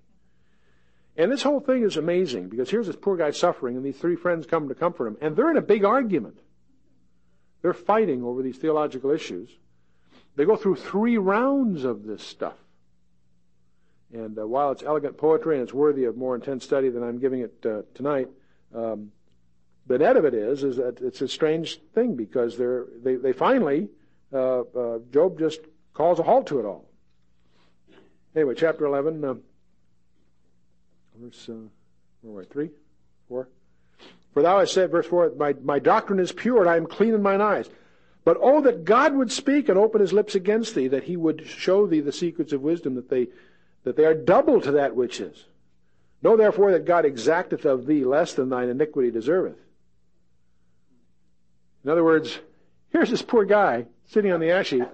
[1.15, 4.15] And this whole thing is amazing because here's this poor guy suffering, and these three
[4.15, 6.39] friends come to comfort him, and they're in a big argument.
[7.61, 9.49] They're fighting over these theological issues.
[10.35, 12.57] They go through three rounds of this stuff.
[14.11, 17.19] And uh, while it's elegant poetry and it's worthy of more intense study than I'm
[17.19, 18.29] giving it uh, tonight,
[18.73, 19.11] um,
[19.87, 23.33] the net of it is is that it's a strange thing because they're, they they
[23.33, 23.89] finally
[24.33, 25.61] uh, uh Job just
[25.93, 26.85] calls a halt to it all.
[28.35, 29.33] Anyway, chapter 11, uh,
[31.19, 31.53] verse, uh,
[32.21, 32.69] where 3,
[33.29, 33.47] 4?
[34.31, 37.15] For thou hast said, verse 4, my, my doctrine is pure, and I am clean
[37.15, 37.67] in mine eyes.
[38.23, 41.47] But oh, that God would speak and open his lips against thee, that he would
[41.47, 43.29] show thee the secrets of wisdom, that they,
[43.85, 45.45] that they are double to that which is.
[46.21, 49.57] Know therefore that God exacteth of thee less than thine iniquity deserveth.
[51.87, 52.37] In other words,
[52.89, 54.89] here's this poor guy sitting on the ash heap,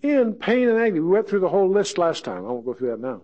[0.00, 1.00] in pain and agony.
[1.00, 2.38] We went through the whole list last time.
[2.38, 3.20] I won't go through that now.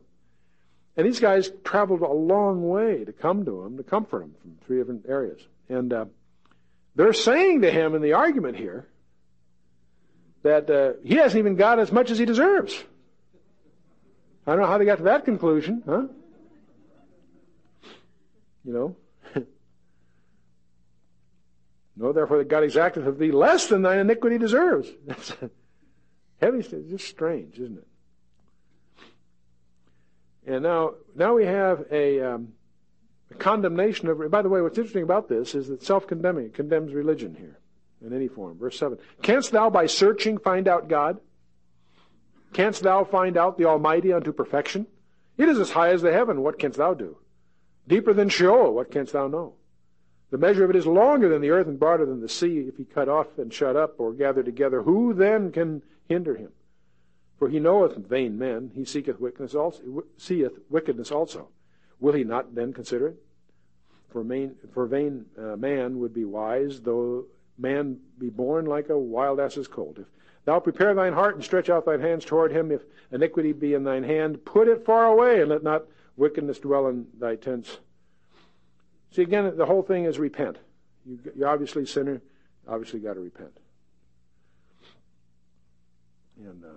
[0.94, 4.58] And these guys traveled a long way to come to him, to comfort him from
[4.66, 5.40] three different areas.
[5.70, 6.04] And uh,
[6.94, 8.86] they're saying to him in the argument here
[10.42, 12.84] that uh, he hasn't even got as much as he deserves.
[14.46, 16.08] I don't know how they got to that conclusion, huh?
[18.66, 18.96] You know?
[21.96, 24.88] Know therefore that God exacteth of thee less than thine iniquity deserves.
[26.40, 27.86] Heavy stuff, just strange, isn't it?
[30.46, 32.52] And now, now we have a, um,
[33.30, 34.30] a condemnation of.
[34.30, 37.58] By the way, what's interesting about this is that self-condemning condemns religion here
[38.04, 38.56] in any form.
[38.58, 41.18] Verse seven: Canst thou by searching find out God?
[42.52, 44.86] Canst thou find out the Almighty unto perfection?
[45.36, 46.42] It is as high as the heaven.
[46.42, 47.18] What canst thou do?
[47.88, 48.72] Deeper than Sheol.
[48.72, 49.54] What canst thou know?
[50.30, 52.60] The measure of it is longer than the earth and broader than the sea.
[52.60, 56.52] If he cut off and shut up or gather together, who then can hinder him.
[57.38, 61.48] For he knoweth vain men, he seeketh wickedness also, seeth wickedness also.
[62.00, 63.22] Will he not then consider it?
[64.10, 64.24] For,
[64.72, 67.26] for vain uh, man would be wise, though
[67.58, 69.98] man be born like a wild ass's colt.
[69.98, 70.06] If
[70.44, 73.84] thou prepare thine heart and stretch out thine hands toward him, if iniquity be in
[73.84, 75.84] thine hand, put it far away, and let not
[76.16, 77.78] wickedness dwell in thy tents.
[79.16, 80.58] See, again, the whole thing is repent.
[81.06, 82.20] You, you're obviously a sinner,
[82.68, 83.56] obviously got to repent.
[86.36, 86.68] And uh,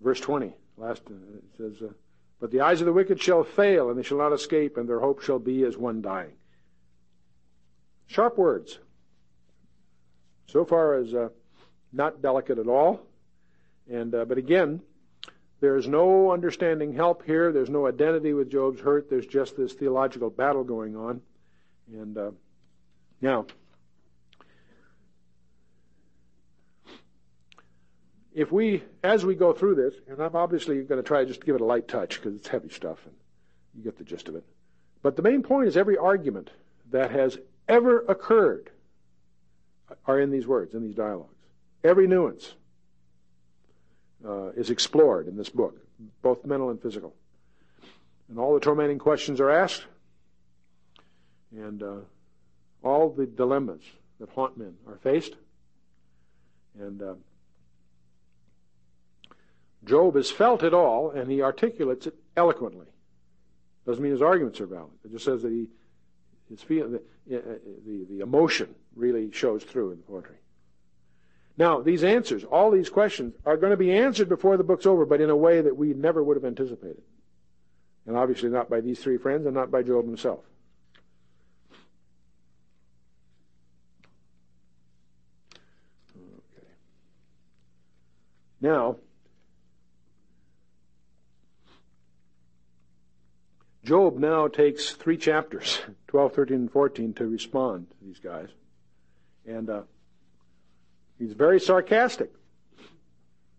[0.00, 1.92] verse 20, last uh, it says, uh,
[2.38, 5.00] But the eyes of the wicked shall fail, and they shall not escape, and their
[5.00, 6.34] hope shall be as one dying.
[8.06, 8.78] Sharp words.
[10.48, 11.30] Zophar as uh,
[11.92, 13.00] not delicate at all.
[13.90, 14.82] And uh, but again,
[15.60, 17.52] there's no understanding help here.
[17.52, 19.10] There's no identity with Job's hurt.
[19.10, 21.20] There's just this theological battle going on.
[21.92, 22.30] And uh,
[23.20, 23.46] now,
[28.32, 31.46] if we, as we go through this, and I'm obviously going to try just to
[31.46, 33.14] give it a light touch because it's heavy stuff and
[33.76, 34.44] you get the gist of it.
[35.02, 36.50] But the main point is every argument
[36.90, 37.38] that has
[37.68, 38.70] ever occurred
[40.06, 41.34] are in these words, in these dialogues.
[41.84, 42.54] Every nuance
[44.26, 45.76] uh, is explored in this book,
[46.22, 47.14] both mental and physical.
[48.28, 49.84] And all the tormenting questions are asked,
[51.52, 51.96] and uh,
[52.82, 53.82] all the dilemmas
[54.20, 55.34] that haunt men are faced.
[56.78, 57.14] And uh,
[59.84, 62.86] Job has felt it all, and he articulates it eloquently.
[63.86, 64.92] Doesn't mean his arguments are valid.
[65.04, 65.68] It just says that he,
[66.48, 70.36] his feel, the, the, the emotion really shows through in the poetry.
[71.60, 75.04] Now, these answers, all these questions, are going to be answered before the book's over,
[75.04, 77.02] but in a way that we never would have anticipated.
[78.06, 80.40] And obviously not by these three friends and not by Job himself.
[86.16, 86.70] Okay.
[88.62, 88.96] Now,
[93.84, 98.48] Job now takes three chapters, 12, 13, and 14, to respond to these guys.
[99.44, 99.82] And uh,
[101.20, 102.32] he's very sarcastic.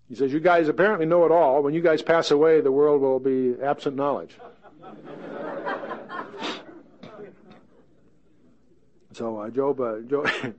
[0.10, 1.64] He says, You guys apparently know it all.
[1.64, 4.38] When you guys pass away, the world will be absent knowledge.
[9.14, 10.28] so, uh, Job, uh, Job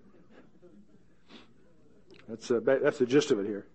[2.28, 3.66] that's, uh, that's the gist of it here.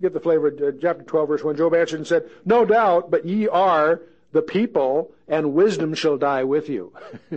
[0.00, 0.48] get the flavor.
[0.48, 4.00] Uh, chapter 12, verse 1 Job answered and said, No doubt, but ye are
[4.32, 6.94] the people, and wisdom shall die with you.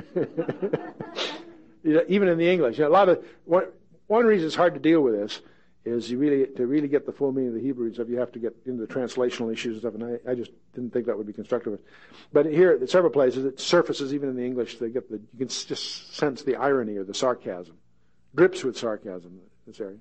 [1.83, 3.65] Even in the English, you know, a lot of one,
[4.09, 5.39] one reason it's hard to deal with this
[5.85, 8.31] is you really to really get the full meaning of the Hebrew stuff, you have
[8.33, 9.93] to get into the translational issues and stuff.
[9.93, 11.79] And I, I just didn't think that would be constructive.
[12.33, 14.79] But here, at several places, it surfaces even in the English.
[14.79, 17.77] They get the you can just sense the irony or the sarcasm,
[18.35, 19.39] drips with sarcasm.
[19.67, 19.97] This area.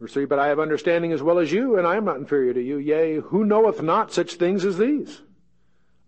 [0.00, 2.54] Verse 3, But I have understanding as well as you, and I am not inferior
[2.54, 2.78] to you.
[2.78, 5.20] Yea, who knoweth not such things as these?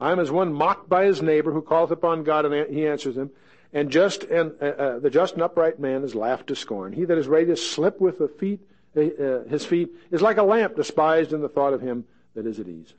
[0.00, 3.16] I am as one mocked by his neighbor who calleth upon God, and he answers
[3.16, 3.30] him.
[3.72, 6.92] And just and uh, uh, the just and upright man is laughed to scorn.
[6.92, 8.60] He that is ready to slip with the feet,
[8.96, 12.04] uh, uh, his feet is like a lamp despised in the thought of him
[12.34, 12.92] that is at ease.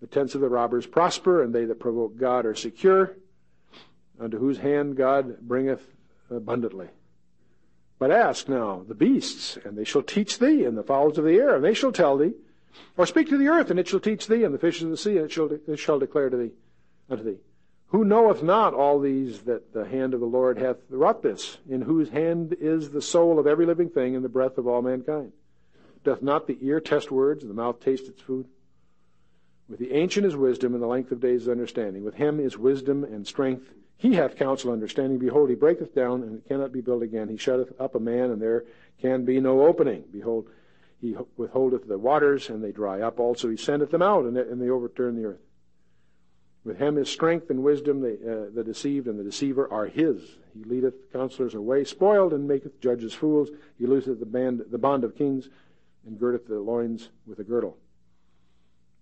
[0.00, 3.16] The tents of the robbers prosper, and they that provoke God are secure,
[4.18, 5.86] unto whose hand God bringeth
[6.30, 6.88] abundantly.
[7.98, 11.36] But ask now the beasts, and they shall teach thee, and the fowls of the
[11.36, 12.32] air, and they shall tell thee.
[12.96, 14.96] Or speak to the earth, and it shall teach thee, and the fishes of the
[14.96, 16.52] sea, and it shall, de- it shall declare to thee,
[17.08, 17.38] unto thee.
[17.92, 21.82] Who knoweth not all these that the hand of the Lord hath wrought this, in
[21.82, 25.32] whose hand is the soul of every living thing, and the breath of all mankind?
[26.02, 28.48] Doth not the ear test words, and the mouth taste its food?
[29.68, 32.02] With the ancient is wisdom, and the length of days is understanding.
[32.02, 33.72] With him is wisdom and strength
[34.02, 35.18] he hath counsel understanding.
[35.18, 37.28] Behold, he breaketh down, and it cannot be built again.
[37.28, 38.64] He shutteth up a man, and there
[39.00, 40.02] can be no opening.
[40.10, 40.48] Behold,
[41.00, 43.20] he withholdeth the waters, and they dry up.
[43.20, 45.40] Also, he sendeth them out, and they overturn the earth.
[46.64, 48.00] With him is strength and wisdom.
[48.00, 50.36] The, uh, the deceived and the deceiver are his.
[50.54, 53.50] He leadeth counselors away spoiled, and maketh judges fools.
[53.78, 55.48] He looseth the, band, the bond of kings,
[56.06, 57.78] and girdeth the loins with a girdle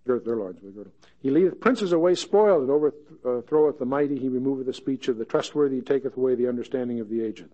[0.07, 0.93] gird their loins with a girdle.
[1.21, 4.19] He leadeth princes away spoiled, and overthroweth the mighty.
[4.19, 5.77] He removeth the speech of the trustworthy.
[5.77, 7.51] He taketh away the understanding of the aged.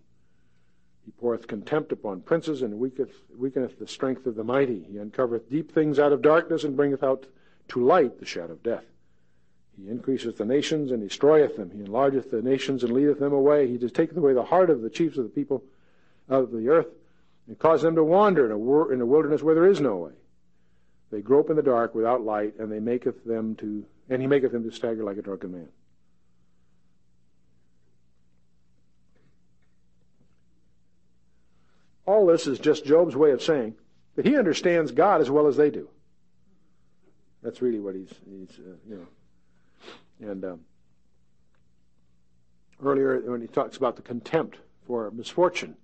[1.04, 4.82] He poureth contempt upon princes, and weaketh, weakeneth the strength of the mighty.
[4.82, 7.26] He uncovereth deep things out of darkness, and bringeth out
[7.68, 8.84] to light the shadow of death.
[9.80, 11.70] He increaseth the nations, and destroyeth them.
[11.70, 13.68] He enlargeth the nations, and leadeth them away.
[13.68, 15.62] He taketh away the heart of the chiefs of the people
[16.28, 16.88] of the earth,
[17.46, 20.12] and causeth them to wander in a, in a wilderness where there is no way.
[21.10, 24.52] They grope in the dark without light, and they maketh them to, and he maketh
[24.52, 25.68] them to stagger like a drunken man.
[32.06, 33.74] All this is just Job's way of saying
[34.14, 35.88] that he understands God as well as they do.
[37.42, 39.06] That's really what he's, he's uh, you know.
[40.20, 40.60] And um,
[42.82, 45.76] earlier, when he talks about the contempt for misfortune,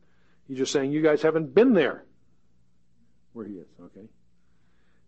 [0.48, 2.04] he's just saying, you guys haven't been there
[3.32, 4.06] where he is, okay?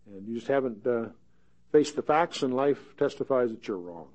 [0.07, 1.07] And you just haven't uh,
[1.71, 4.07] faced the facts, and life testifies that you're wrong.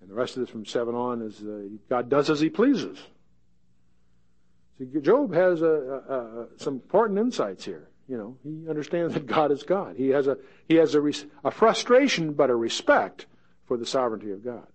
[0.00, 2.98] And the rest of this from 7 on is uh, God does as he pleases.
[4.78, 7.88] See, Job has a, a, a, some important insights here.
[8.08, 9.96] You know, he understands that God is God.
[9.96, 11.12] He has a he has a,
[11.44, 13.26] a frustration, but a respect
[13.72, 14.66] for the sovereignty of God.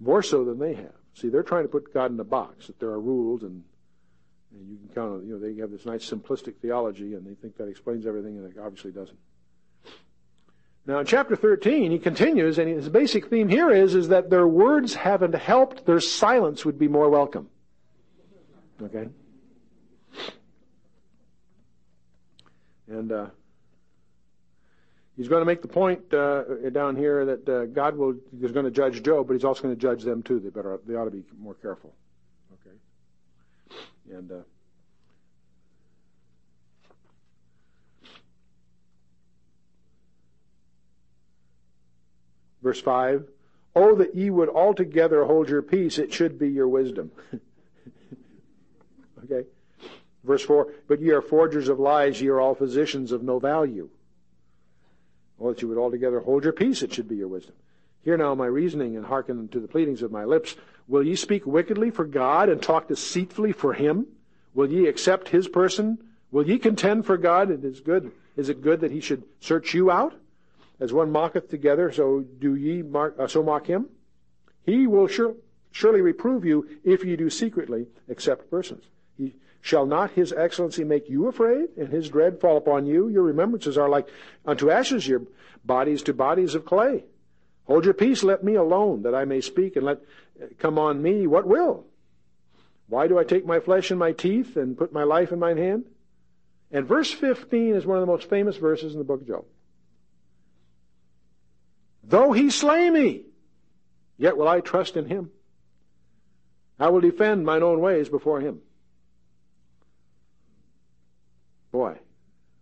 [0.00, 0.94] More so than they have.
[1.12, 3.64] See, they're trying to put God in a box that there are rules and
[4.50, 7.34] and you can count on, you know, they have this nice simplistic theology and they
[7.34, 9.18] think that explains everything and it obviously doesn't.
[10.86, 14.48] Now in chapter 13, he continues and his basic theme here is, is that their
[14.48, 17.50] words haven't helped, their silence would be more welcome.
[18.82, 19.10] Okay?
[22.86, 23.26] And, uh,
[25.18, 28.66] He's going to make the point uh, down here that uh, God will is going
[28.66, 30.38] to judge Job, but He's also going to judge them too.
[30.38, 31.92] They better they ought to be more careful.
[32.54, 32.76] Okay,
[34.16, 34.30] and.
[34.30, 34.34] Uh,
[42.60, 43.24] Verse 5
[43.76, 47.12] Oh, that ye would altogether hold your peace, it should be your wisdom.
[49.24, 49.46] okay?
[50.24, 53.88] Verse 4 But ye are forgers of lies, ye are all physicians of no value.
[55.40, 57.54] Oh, that you would altogether hold your peace, it should be your wisdom.
[58.04, 60.56] Hear now my reasoning and hearken to the pleadings of my lips.
[60.86, 64.06] Will ye speak wickedly for God and talk deceitfully for him?
[64.54, 65.98] Will ye accept his person?
[66.30, 67.50] Will ye contend for God?
[67.50, 68.10] It is good.
[68.36, 70.14] Is it good that he should search you out?
[70.80, 73.88] As one mocketh together, so do ye mark, uh, so mock him.
[74.64, 75.34] He will sure,
[75.72, 78.84] surely reprove you if ye do secretly accept persons.
[79.16, 79.34] He,
[79.68, 83.08] shall not his excellency make you afraid, and his dread fall upon you?
[83.08, 84.08] Your remembrances are like
[84.46, 85.22] unto ashes, your
[85.62, 87.04] bodies to bodies of clay.
[87.64, 89.98] Hold your peace, let me alone, that I may speak, and let
[90.42, 91.84] uh, come on me what will.
[92.86, 95.58] Why do I take my flesh in my teeth and put my life in mine
[95.58, 95.84] hand?
[96.72, 99.44] And verse 15 is one of the most famous verses in the book of Job.
[102.04, 103.26] Though he slay me,
[104.16, 105.30] yet will I trust in him.
[106.80, 108.62] I will defend mine own ways before him.
[111.70, 111.98] Boy,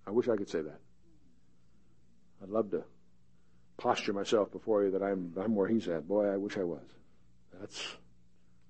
[0.06, 0.80] I wish I could say that.
[2.42, 2.84] I'd love to
[3.76, 6.08] posture myself before you that I'm, I'm where he's at.
[6.08, 6.82] Boy, I wish I was.
[7.60, 7.96] That's,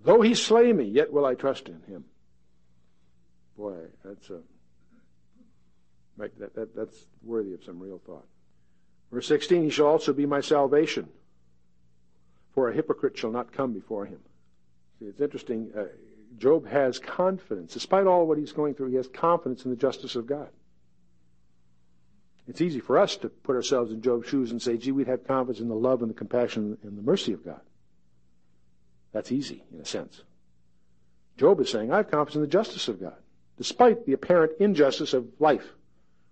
[0.03, 2.05] though he slay me, yet will I trust in him.
[3.57, 4.41] Boy, that's a,
[6.16, 8.26] right, that, that, that's worthy of some real thought.
[9.11, 11.09] Verse 16, he shall also be my salvation,
[12.55, 14.20] for a hypocrite shall not come before him.
[14.99, 15.70] See, it's interesting.
[15.76, 15.84] Uh,
[16.39, 17.72] Job has confidence.
[17.72, 20.49] Despite all what he's going through, he has confidence in the justice of God.
[22.49, 25.26] It's easy for us to put ourselves in Job's shoes and say, gee, we'd have
[25.26, 27.61] confidence in the love and the compassion and the mercy of God.
[29.12, 30.22] That's easy, in a sense.
[31.39, 33.16] Job is saying, I have confidence in the justice of God,
[33.57, 35.66] despite the apparent injustice of life,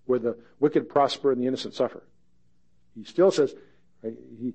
[0.06, 2.02] where the wicked prosper and the innocent suffer.
[2.94, 3.54] He still says,
[4.02, 4.54] he,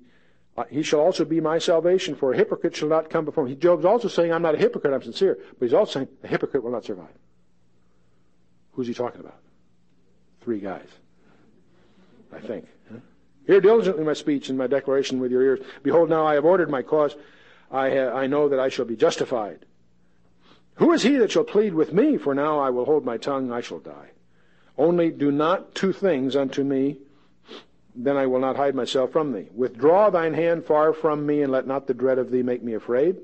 [0.68, 3.54] he shall also be my salvation, for a hypocrite shall not come before me.
[3.54, 5.38] Job's also saying, I'm not a hypocrite, I'm sincere.
[5.58, 7.14] But he's also saying, a hypocrite will not survive.
[8.72, 9.38] Who's he talking about?
[10.40, 10.88] Three guys.
[12.32, 12.66] I think.
[13.46, 15.60] Hear diligently my speech and my declaration with your ears.
[15.82, 17.16] Behold, now I have ordered my cause.
[17.70, 19.66] I, ha- I know that I shall be justified.
[20.76, 22.16] Who is he that shall plead with me?
[22.16, 24.10] For now I will hold my tongue, I shall die.
[24.78, 26.98] Only do not two things unto me
[28.04, 29.48] then I will not hide myself from thee.
[29.54, 32.74] Withdraw thine hand far from me, and let not the dread of thee make me
[32.74, 33.16] afraid.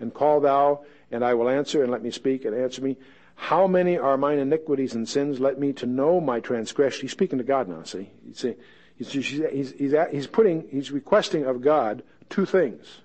[0.00, 2.96] And call thou, and I will answer, and let me speak, and answer me.
[3.34, 5.40] How many are mine iniquities and sins?
[5.40, 7.02] Let me to know my transgression.
[7.02, 8.10] He's speaking to God now, see?
[8.26, 9.74] he's, he's, he's,
[10.10, 13.00] he's putting, he's requesting of God two things.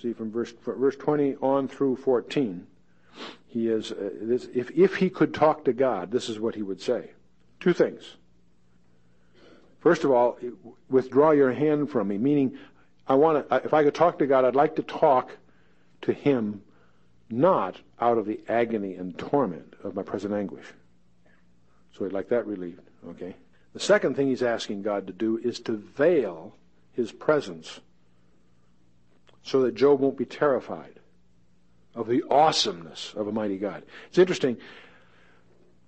[0.00, 2.66] See, from verse, verse 20 on through 14,
[3.46, 6.62] he is, uh, this, if, if he could talk to God, this is what he
[6.62, 7.12] would say.
[7.60, 8.16] Two things.
[9.84, 10.38] First of all,
[10.88, 12.56] withdraw your hand from me, meaning
[13.06, 15.36] I want to, if I could talk to God, I'd like to talk
[16.00, 16.62] to Him
[17.28, 20.64] not out of the agony and torment of my present anguish.
[21.92, 22.80] So I'd like that relieved,
[23.10, 23.36] okay?
[23.74, 26.54] The second thing he's asking God to do is to veil
[26.94, 27.80] his presence
[29.42, 30.98] so that Job won't be terrified
[31.94, 33.82] of the awesomeness of a mighty God.
[34.08, 34.56] It's interesting.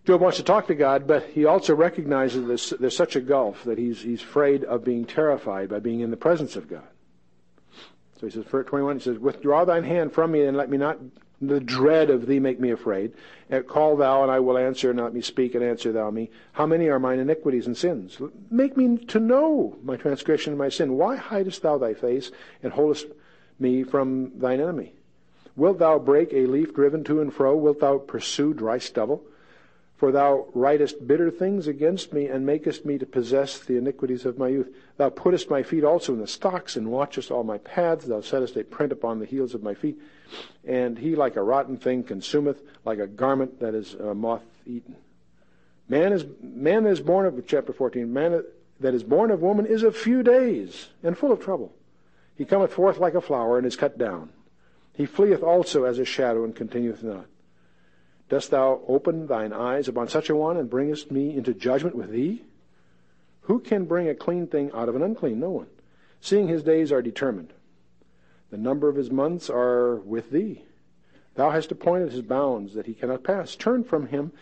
[0.07, 3.65] Job wants to talk to God, but he also recognizes there's, there's such a gulf
[3.65, 6.87] that he's, he's afraid of being terrified by being in the presence of God.
[8.21, 10.79] So he says, verse 21, he says, Withdraw thine hand from me, and let me
[10.79, 10.99] not
[11.41, 13.15] the dread of thee make me afraid.
[13.51, 16.31] And call thou, and I will answer, and let me speak, and answer thou me.
[16.53, 18.17] How many are mine iniquities and sins?
[18.49, 20.97] Make me to know my transgression and my sin.
[20.97, 22.31] Why hidest thou thy face,
[22.63, 23.07] and holdest
[23.59, 24.93] me from thine enemy?
[25.57, 27.57] Wilt thou break a leaf driven to and fro?
[27.57, 29.25] Wilt thou pursue dry stubble?
[29.97, 34.37] For thou writest bitter things against me, and makest me to possess the iniquities of
[34.37, 34.69] my youth.
[34.99, 38.05] Thou puttest my feet also in the stocks, and watchest all my paths.
[38.05, 39.99] Thou settest a print upon the heels of my feet.
[40.67, 44.97] And he, like a rotten thing, consumeth, like a garment that is uh, moth eaten.
[45.89, 48.13] Man is man that is born of chapter fourteen.
[48.13, 48.43] Man
[48.81, 51.73] that is born of woman is of few days, and full of trouble.
[52.37, 54.29] He cometh forth like a flower, and is cut down.
[54.93, 57.27] He fleeth also as a shadow, and continueth not.
[58.29, 62.11] Dost thou open thine eyes upon such a one and bringest me into judgment with
[62.11, 62.43] thee?
[63.43, 65.39] Who can bring a clean thing out of an unclean?
[65.39, 65.69] No one.
[66.21, 67.53] Seeing his days are determined.
[68.51, 70.63] The number of his months are with thee.
[71.37, 73.55] Thou hast appointed his bounds that he cannot pass.
[73.55, 74.33] Turn from him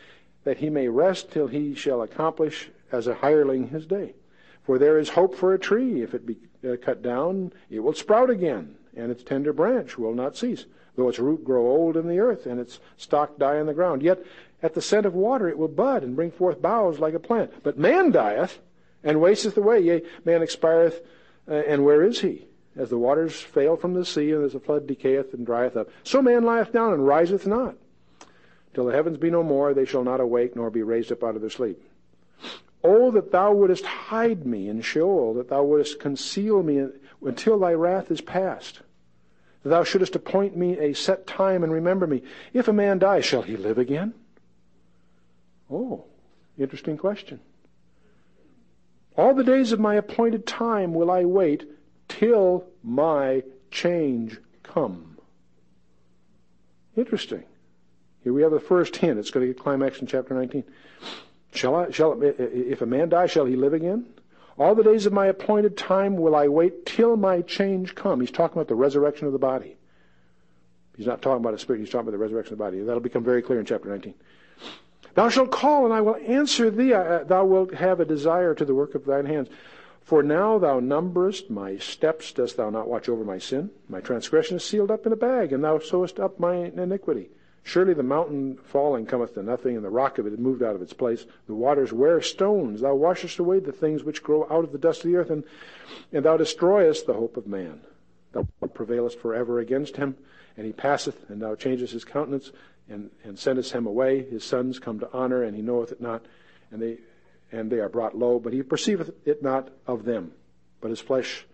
[0.45, 4.15] that he may rest till he shall accomplish as a hireling his day.
[4.63, 6.03] For there is hope for a tree.
[6.03, 10.15] If it be uh, cut down, it will sprout again, and its tender branch will
[10.15, 10.65] not cease,
[10.97, 14.03] though its root grow old in the earth, and its stock die in the ground.
[14.03, 14.25] Yet
[14.63, 17.53] at the scent of water it will bud and bring forth boughs like a plant.
[17.63, 18.59] But man dieth
[19.03, 19.81] and wasteth away.
[19.81, 21.03] Yea, man expireth,
[21.49, 22.47] uh, and where is he?
[22.77, 25.89] As the waters fail from the sea, and as the flood decayeth and drieth up,
[26.03, 27.77] so man lieth down and riseth not.
[28.73, 31.37] Till the heavens be no more, they shall not awake, nor be raised up out
[31.37, 31.81] of their sleep.
[32.83, 36.89] Oh, that thou wouldest hide me in Sheol, that thou wouldest conceal me
[37.25, 38.81] until thy wrath is past.
[39.65, 42.23] Thou shouldest appoint me a set time and remember me.
[42.53, 44.13] If a man die, shall he live again?
[45.71, 46.05] Oh,
[46.59, 47.41] interesting question.
[49.17, 51.67] All the days of my appointed time will I wait
[52.09, 55.17] till my change come.
[56.97, 57.45] Interesting.
[58.23, 59.19] Here we have the first hint.
[59.19, 60.65] It's going to get climax in chapter 19.
[61.53, 64.07] Shall I, shall, if a man die, shall he live again?
[64.57, 68.21] All the days of my appointed time will I wait till my change come.
[68.21, 69.77] He's talking about the resurrection of the body.
[70.97, 72.81] He's not talking about a spirit, he's talking about the resurrection of the body.
[72.81, 74.15] That'll become very clear in chapter 19.
[75.15, 76.93] Thou shalt call, and I will answer thee.
[76.93, 79.49] Uh, uh, thou wilt have a desire to the work of thine hands.
[80.03, 83.71] For now thou numberest my steps, dost thou not watch over my sin?
[83.89, 87.31] My transgression is sealed up in a bag, and thou sewest up my iniquity.
[87.65, 90.75] Surely the mountain falling cometh to nothing, and the rock of it is moved out
[90.75, 91.25] of its place.
[91.47, 92.83] The waters wear stones.
[92.83, 95.45] Thou washest away the things which grow out of the dust of the earth, and,
[96.13, 97.81] and thou destroyest the hope of man.
[98.33, 100.17] Thou prevailest forever against him,
[100.57, 102.53] and he passeth, and thou changest his countenance
[102.89, 104.23] and, and sendest him away.
[104.23, 106.25] His sons come to honor, and he knoweth it not,
[106.71, 106.99] and they
[107.51, 110.33] and they are brought low, but he perceiveth it not of them.
[110.81, 111.47] But his flesh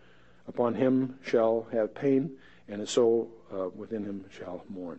[0.48, 2.36] upon him shall have pain,
[2.68, 4.98] and his soul uh, within him shall mourn.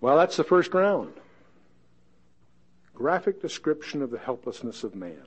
[0.00, 1.12] Well, that's the first round.
[2.94, 5.22] Graphic description of the helplessness of man.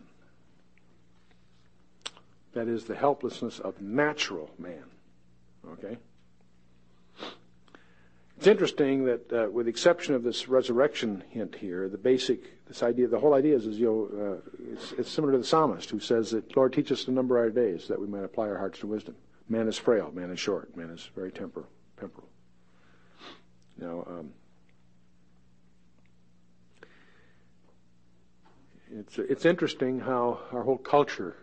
[2.53, 4.83] That is the helplessness of natural man.
[5.73, 5.97] Okay?
[8.37, 12.81] It's interesting that, uh, with the exception of this resurrection hint here, the basic, this
[12.81, 15.91] idea, the whole idea is, is you know, uh, it's, it's, similar to the psalmist
[15.91, 18.57] who says that, Lord, teach us to number our days that we might apply our
[18.57, 19.15] hearts to wisdom.
[19.47, 21.67] Man is frail, man is short, man is very temporal.
[21.99, 22.27] temporal.
[23.77, 24.33] Now, um,
[28.91, 31.35] it's, it's interesting how our whole culture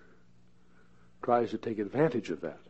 [1.22, 2.60] tries to take advantage of that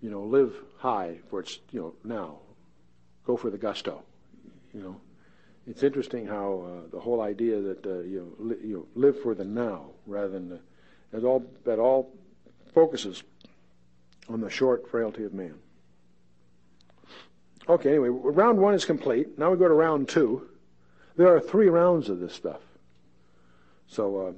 [0.00, 2.38] you know, live high for its, you know, now.
[3.26, 4.02] Go for the gusto,
[4.72, 5.00] you know.
[5.66, 9.20] It's interesting how uh, the whole idea that uh, you, know, li- you know, live
[9.20, 10.60] for the now rather than the,
[11.10, 12.12] that all that all
[12.72, 13.24] focuses
[14.28, 15.56] on the short frailty of man.
[17.68, 19.36] Okay, anyway, round one is complete.
[19.36, 20.46] Now we go to round two.
[21.16, 22.60] There are three rounds of this stuff.
[23.88, 24.34] So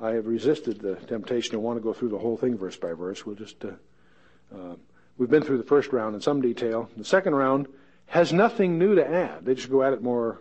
[0.00, 2.76] uh, I have resisted the temptation to want to go through the whole thing verse
[2.76, 3.24] by verse.
[3.24, 3.72] We'll just uh,
[4.54, 4.74] uh,
[5.18, 6.88] we've been through the first round in some detail.
[6.96, 7.68] The second round
[8.06, 9.44] has nothing new to add.
[9.44, 10.40] They just go at it more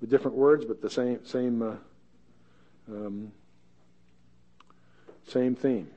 [0.00, 1.74] with different words, but the same same uh,
[2.88, 3.32] um,
[5.26, 5.88] same theme.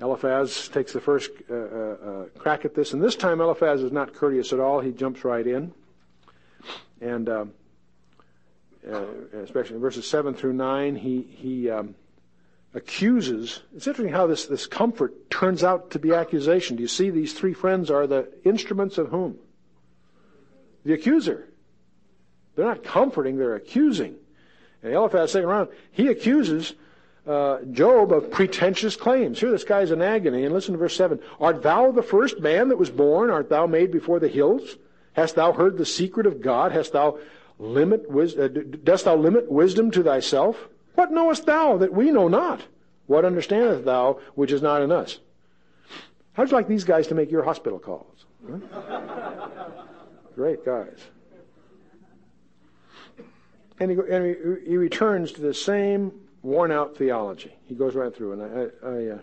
[0.00, 3.92] Eliphaz takes the first uh, uh, uh, crack at this, and this time Eliphaz is
[3.92, 4.80] not courteous at all.
[4.80, 5.72] He jumps right in,
[7.00, 7.52] and um,
[8.90, 9.04] uh,
[9.42, 11.94] especially in verses seven through nine, he he um,
[12.74, 13.60] accuses.
[13.74, 16.76] It's interesting how this, this comfort turns out to be accusation.
[16.76, 19.38] Do you see these three friends are the instruments of whom?
[20.84, 21.48] The accuser.
[22.56, 24.16] They're not comforting, they're accusing.
[24.82, 26.74] And Eliphaz, second round, he accuses
[27.26, 29.40] uh, Job of pretentious claims.
[29.40, 30.44] Here, this guy's in agony.
[30.44, 31.18] And listen to verse 7.
[31.40, 33.30] Art thou the first man that was born?
[33.30, 34.76] Art thou made before the hills?
[35.14, 36.72] Hast thou heard the secret of God?
[36.72, 37.18] Hast thou
[37.58, 40.68] limit, uh, dost thou limit wisdom to thyself?
[40.94, 42.62] What knowest thou that we know not?
[43.06, 45.20] What understandest thou which is not in us?
[46.32, 48.24] How'd you like these guys to make your hospital calls?
[48.48, 49.78] Huh?
[50.34, 50.98] Great guys.
[53.80, 57.52] And, he, and he, he, returns to the same worn out theology.
[57.66, 59.18] He goes right through, and I, I uh,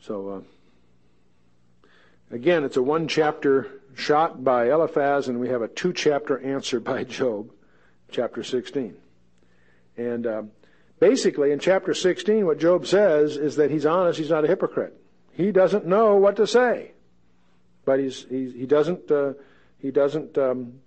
[0.00, 1.88] so uh,
[2.30, 6.80] again, it's a one chapter shot by Eliphaz, and we have a two chapter answer
[6.80, 7.50] by Job
[8.10, 8.96] chapter 16.
[9.96, 10.42] And uh,
[11.00, 14.98] basically, in chapter 16, what Job says is that he's honest, he's not a hypocrite.
[15.32, 16.92] He doesn't know what to say,
[17.84, 19.32] but he's, he's he doesn't uh,
[19.78, 20.80] he doesn't um,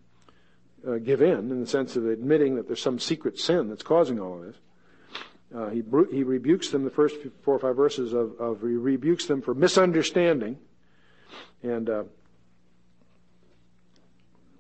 [0.88, 4.20] uh, give in in the sense of admitting that there's some secret sin that's causing
[4.20, 4.56] all of this.
[5.56, 9.26] Uh, he he rebukes them the first four or five verses of, of he rebukes
[9.26, 10.58] them for misunderstanding,
[11.64, 12.04] and uh,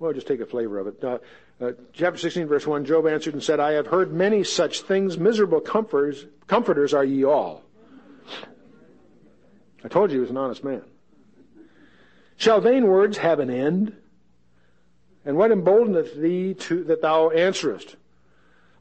[0.05, 1.03] Well, just take a flavor of it.
[1.03, 1.17] Uh,
[1.59, 5.17] uh, chapter 16, verse 1, Job answered and said, I have heard many such things.
[5.17, 7.63] Miserable comforters, comforters are ye all.
[9.83, 10.83] I told you he was an honest man.
[12.37, 13.97] Shall vain words have an end?
[15.25, 17.95] And what emboldeneth thee to, that thou answerest?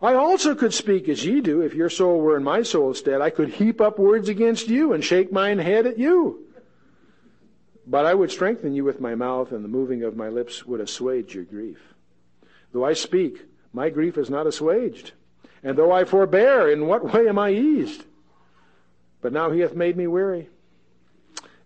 [0.03, 3.23] I also could speak as ye do, if your soul were in my soul's stead.
[3.23, 6.44] I could heap up words against you and shake mine head at you.
[7.87, 10.81] But I would strengthen you with my mouth, and the moving of my lips would
[10.81, 11.79] assuage your grief.
[12.73, 15.13] Though I speak, my grief is not assuaged.
[15.63, 18.05] And though I forbear, in what way am I eased?
[19.21, 20.49] But now he hath made me weary,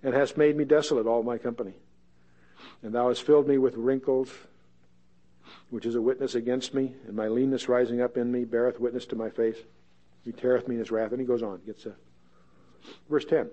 [0.02, 1.74] and hast made me desolate all my company.
[2.82, 4.30] And thou hast filled me with wrinkles,
[5.70, 9.06] which is a witness against me, and my leanness rising up in me beareth witness
[9.06, 9.56] to my face.
[10.24, 11.12] He teareth me in his wrath.
[11.12, 11.60] And he goes on.
[11.64, 11.94] Gets a,
[13.08, 13.48] verse 10.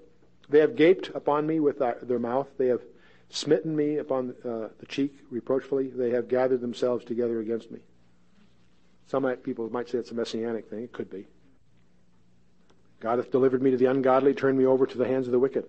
[0.50, 2.48] They have gaped upon me with their mouth.
[2.58, 2.82] They have
[3.30, 5.88] smitten me upon uh, the cheek reproachfully.
[5.88, 7.80] They have gathered themselves together against me.
[9.08, 10.84] Some people might say it's a messianic thing.
[10.84, 11.28] It could be.
[13.00, 15.40] God hath delivered me to the ungodly, turned me over to the hands of the
[15.40, 15.66] wicked.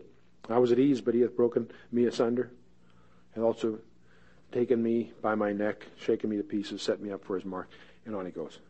[0.49, 2.51] I was at ease, but he hath broken me asunder,
[3.35, 3.79] and also
[4.53, 7.69] taken me by my neck, shaken me to pieces, set me up for his mark.
[8.05, 8.61] And on he goes.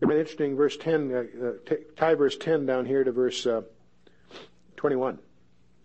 [0.00, 3.62] It's interesting, verse 10, uh, uh, tie verse 10 down here to verse uh,
[4.80, 5.18] 21,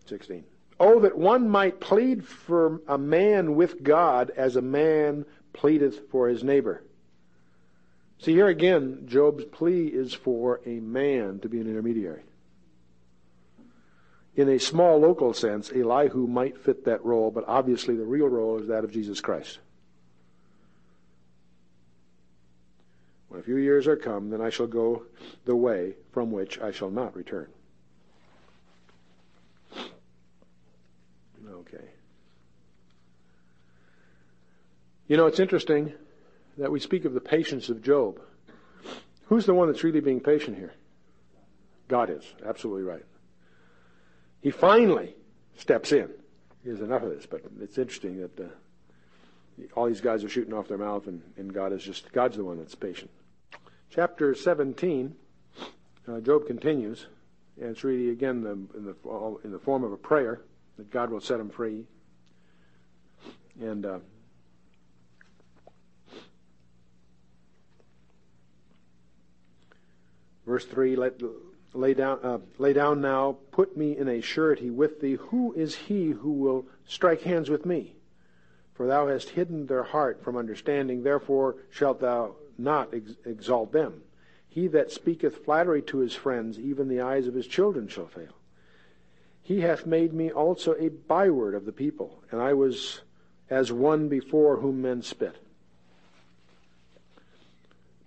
[0.06, 0.46] 16.
[0.80, 6.30] Oh, that one might plead for a man with God as a man pleadeth for
[6.30, 6.82] his neighbor.
[8.20, 12.24] See, here again, Job's plea is for a man to be an intermediary.
[14.38, 18.62] In a small local sense, Elihu might fit that role, but obviously the real role
[18.62, 19.60] is that of Jesus Christ.
[23.28, 25.04] When a few years are come, then I shall go
[25.44, 27.50] the way from which I shall not return.
[31.68, 31.86] Okay.
[35.08, 35.94] You know, it's interesting
[36.58, 38.20] that we speak of the patience of Job.
[39.28, 40.74] Who's the one that's really being patient here?
[41.88, 42.24] God is.
[42.44, 43.06] Absolutely right.
[44.42, 45.16] He finally
[45.58, 46.10] steps in.
[46.64, 48.48] Here's enough of this, but it's interesting that uh,
[49.76, 52.44] all these guys are shooting off their mouth, and, and God is just God's the
[52.44, 53.12] one that's patient.
[53.92, 55.16] Chapter 17,
[56.08, 57.06] uh, Job continues,
[57.62, 60.42] and it's really again the, in the in the form of a prayer
[60.78, 61.86] that God will set him free.
[63.62, 64.00] And uh,
[70.56, 71.20] verse three, let
[71.74, 75.16] lay down, uh, lay down now, put me in a surety with thee.
[75.16, 77.98] Who is he who will strike hands with me?
[78.74, 84.02] For thou hast hidden their heart from understanding, therefore shalt thou not ex- exalt them.
[84.48, 88.38] He that speaketh flattery to his friends, even the eyes of his children shall fail.
[89.42, 93.02] He hath made me also a byword of the people, and I was
[93.50, 95.36] as one before whom men spit.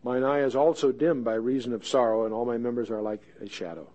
[0.09, 3.21] Mine eye is also dim by reason of sorrow, and all my members are like
[3.43, 3.87] a shadow.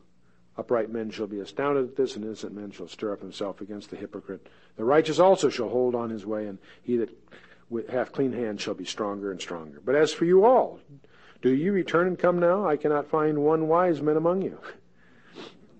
[0.55, 3.89] Upright men shall be astounded at this, and innocent men shall stir up himself against
[3.89, 4.45] the hypocrite.
[4.75, 7.09] The righteous also shall hold on his way, and he that
[7.89, 9.81] hath clean hands shall be stronger and stronger.
[9.83, 10.79] But as for you all,
[11.41, 12.63] do you return and come now?
[12.63, 14.59] I cannot find one wise man among you.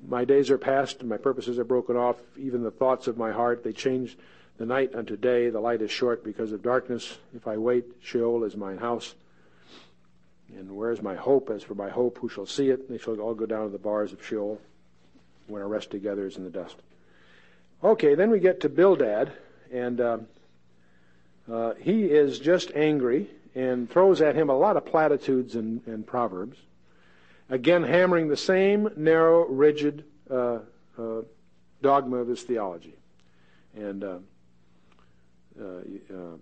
[0.07, 2.17] My days are past, and my purposes are broken off.
[2.39, 4.17] Even the thoughts of my heart, they change
[4.57, 5.51] the night unto day.
[5.51, 7.19] The light is short because of darkness.
[7.35, 9.13] If I wait, Sheol is mine house.
[10.57, 11.49] And where is my hope?
[11.49, 12.89] As for my hope, who shall see it?
[12.89, 14.59] They shall all go down to the bars of Sheol
[15.47, 16.75] when our rest together is in the dust.
[17.83, 19.31] Okay, then we get to Bildad,
[19.71, 20.17] and uh,
[21.51, 26.07] uh, he is just angry and throws at him a lot of platitudes and, and
[26.07, 26.57] proverbs.
[27.49, 30.59] Again, hammering the same narrow, rigid uh,
[30.97, 31.21] uh,
[31.81, 32.95] dogma of his theology.
[33.75, 34.17] And uh,
[35.59, 36.37] uh,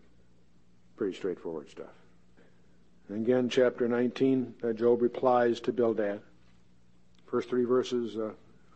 [0.95, 1.87] pretty straightforward stuff.
[3.13, 6.21] Again, chapter 19, Job replies to Bildad.
[7.25, 8.17] First three verses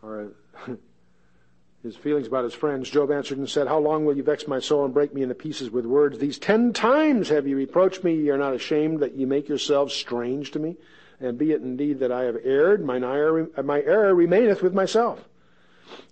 [0.02, 0.28] are
[1.82, 2.90] his feelings about his friends.
[2.90, 5.34] Job answered and said, How long will you vex my soul and break me into
[5.34, 6.18] pieces with words?
[6.18, 8.14] These ten times have you reproached me.
[8.14, 10.76] Ye are not ashamed that ye make yourselves strange to me
[11.20, 15.24] and be it indeed that I have erred, error, my error remaineth with myself.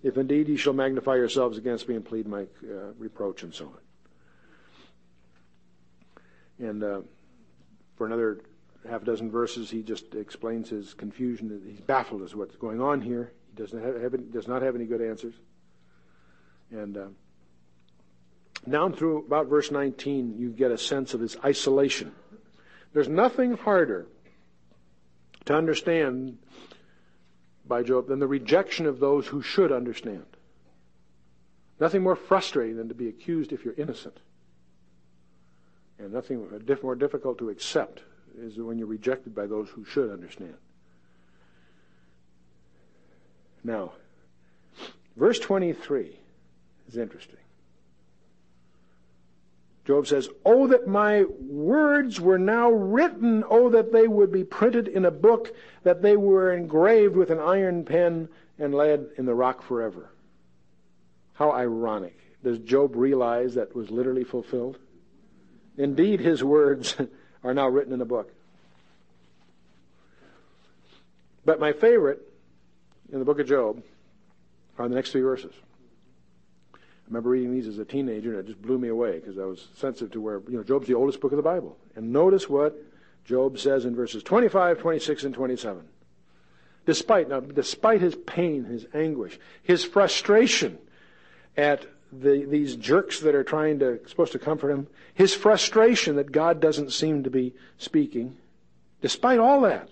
[0.03, 3.65] If indeed ye shall magnify yourselves against me and plead my uh, reproach, and so
[6.59, 6.67] on.
[6.67, 7.01] And uh,
[7.95, 8.41] for another
[8.89, 11.61] half a dozen verses, he just explains his confusion.
[11.67, 13.31] He's baffled as to what's going on here.
[13.49, 15.33] He doesn't have, have does not have any good answers.
[16.71, 17.07] And uh,
[18.69, 22.11] down through about verse 19, you get a sense of his isolation.
[22.93, 24.07] There's nothing harder
[25.45, 26.37] to understand
[27.67, 30.25] by Job than the rejection of those who should understand.
[31.79, 34.17] Nothing more frustrating than to be accused if you're innocent.
[35.99, 36.47] And nothing
[36.83, 38.01] more difficult to accept
[38.37, 40.55] is when you're rejected by those who should understand.
[43.63, 43.93] Now,
[45.15, 46.19] verse 23
[46.87, 47.39] is interesting.
[49.85, 54.87] Job says, Oh, that my words were now written, oh, that they would be printed
[54.87, 58.27] in a book, that they were engraved with an iron pen
[58.57, 60.09] and laid in the rock forever.
[61.33, 62.17] How ironic.
[62.43, 64.79] Does Job realize that was literally fulfilled?
[65.77, 66.95] Indeed, his words
[67.43, 68.31] are now written in a book.
[71.43, 72.21] But my favorite
[73.11, 73.83] in the book of Job
[74.77, 75.53] are the next three verses.
[76.73, 79.45] I remember reading these as a teenager, and it just blew me away because I
[79.45, 81.77] was sensitive to where, you know, Job's the oldest book of the Bible.
[81.95, 82.75] And notice what
[83.25, 85.83] Job says in verses 25, 26, and 27.
[86.87, 90.79] Despite, now, despite his pain, his anguish, his frustration
[91.55, 96.31] at the, these jerks that are trying to, supposed to comfort him, his frustration that
[96.31, 98.37] God doesn't seem to be speaking,
[99.01, 99.89] despite all that,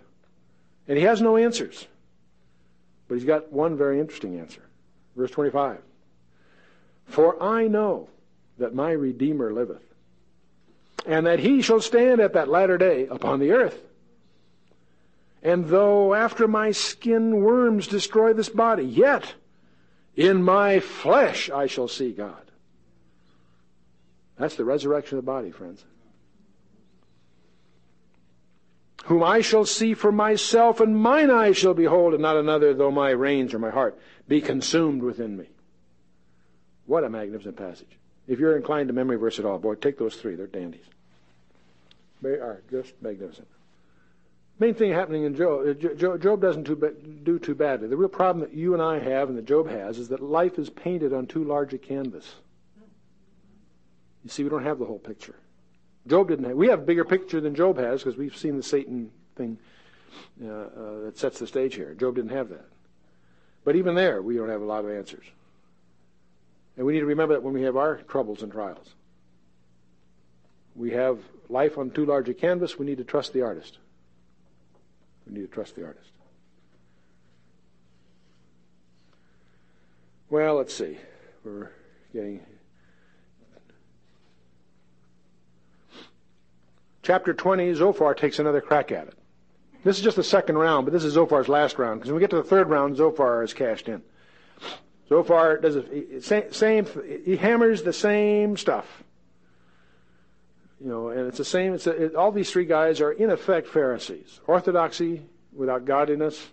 [0.87, 1.87] and he has no answers.
[3.07, 4.61] But he's got one very interesting answer.
[5.15, 5.79] Verse 25.
[7.05, 8.09] For I know
[8.57, 9.83] that my Redeemer liveth,
[11.05, 13.79] and that he shall stand at that latter day upon the earth.
[15.41, 19.33] And though after my skin worms destroy this body, yet
[20.15, 22.43] in my flesh I shall see God.
[24.37, 25.83] That's the resurrection of the body, friends.
[29.05, 32.91] Whom I shall see for myself, and mine eyes shall behold, and not another, though
[32.91, 35.47] my reins or my heart be consumed within me.
[36.85, 37.97] What a magnificent passage.
[38.27, 40.35] If you're inclined to memory verse at all, boy, take those three.
[40.35, 40.85] They're dandies.
[42.21, 43.47] They are just magnificent.
[44.63, 46.63] Main thing happening in Job, uh, Job doesn't
[47.25, 47.89] do too badly.
[47.89, 50.57] The real problem that you and I have and that Job has is that life
[50.57, 52.35] is painted on too large a canvas.
[54.23, 55.35] You see, we don't have the whole picture.
[56.07, 56.55] Job didn't have.
[56.55, 59.57] We have a bigger picture than Job has because we've seen the Satan thing
[60.41, 61.93] uh, uh, that sets the stage here.
[61.95, 62.69] Job didn't have that.
[63.65, 65.25] But even there, we don't have a lot of answers.
[66.77, 68.93] And we need to remember that when we have our troubles and trials.
[70.73, 71.19] We have
[71.49, 73.79] life on too large a canvas, we need to trust the artist.
[75.27, 76.09] We need to trust the artist.
[80.29, 80.97] Well, let's see.
[81.43, 81.71] We're
[82.11, 82.39] getting.
[87.03, 89.15] Chapter 20, Zophar takes another crack at it.
[89.83, 92.21] This is just the second round, but this is Zophar's last round, because when we
[92.21, 94.01] get to the third round, Zophar is cashed in.
[95.09, 96.87] Zophar does it, same,
[97.25, 99.03] he hammers the same stuff.
[100.83, 101.73] You know, and it's the same.
[101.73, 105.21] It's a, it, all these three guys are in effect Pharisees: orthodoxy
[105.53, 106.45] without godliness,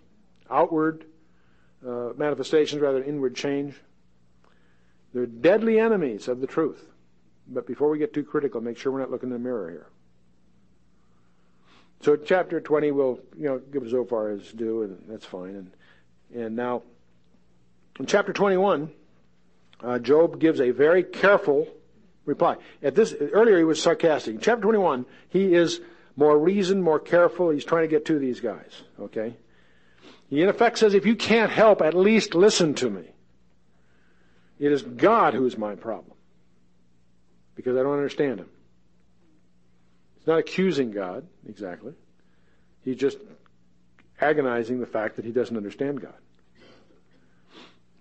[0.49, 1.05] outward
[1.85, 3.75] uh, manifestations rather than inward change.
[5.13, 6.81] They're deadly enemies of the truth.
[7.45, 9.87] But before we get too critical, make sure we're not looking in the mirror here.
[11.99, 15.55] So chapter 20 will, you know, give Zophar his due, and that's fine.
[15.55, 15.71] And,
[16.33, 16.83] and now
[17.99, 18.89] in chapter 21,
[19.83, 21.67] uh, Job gives a very careful
[22.31, 22.57] reply.
[22.81, 24.41] At this earlier he was sarcastic.
[24.41, 25.79] Chapter 21, he is
[26.15, 27.49] more reasoned, more careful.
[27.49, 28.81] He's trying to get to these guys.
[28.99, 29.35] Okay,
[30.29, 33.03] he in effect says, if you can't help, at least listen to me.
[34.59, 36.15] It is God who is my problem
[37.55, 38.49] because I don't understand him.
[40.17, 41.93] He's not accusing God exactly.
[42.83, 43.17] He's just
[44.19, 46.13] agonizing the fact that he doesn't understand God.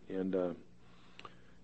[0.09, 0.51] And uh,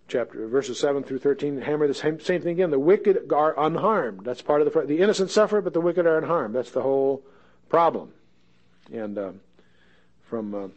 [0.08, 2.70] chapter verses seven through thirteen hammer the same, same thing again.
[2.70, 4.24] The wicked are unharmed.
[4.24, 6.54] That's part of the the innocent suffer, but the wicked are unharmed.
[6.54, 7.24] That's the whole
[7.68, 8.12] problem.
[8.92, 9.32] And uh,
[10.28, 10.68] from uh,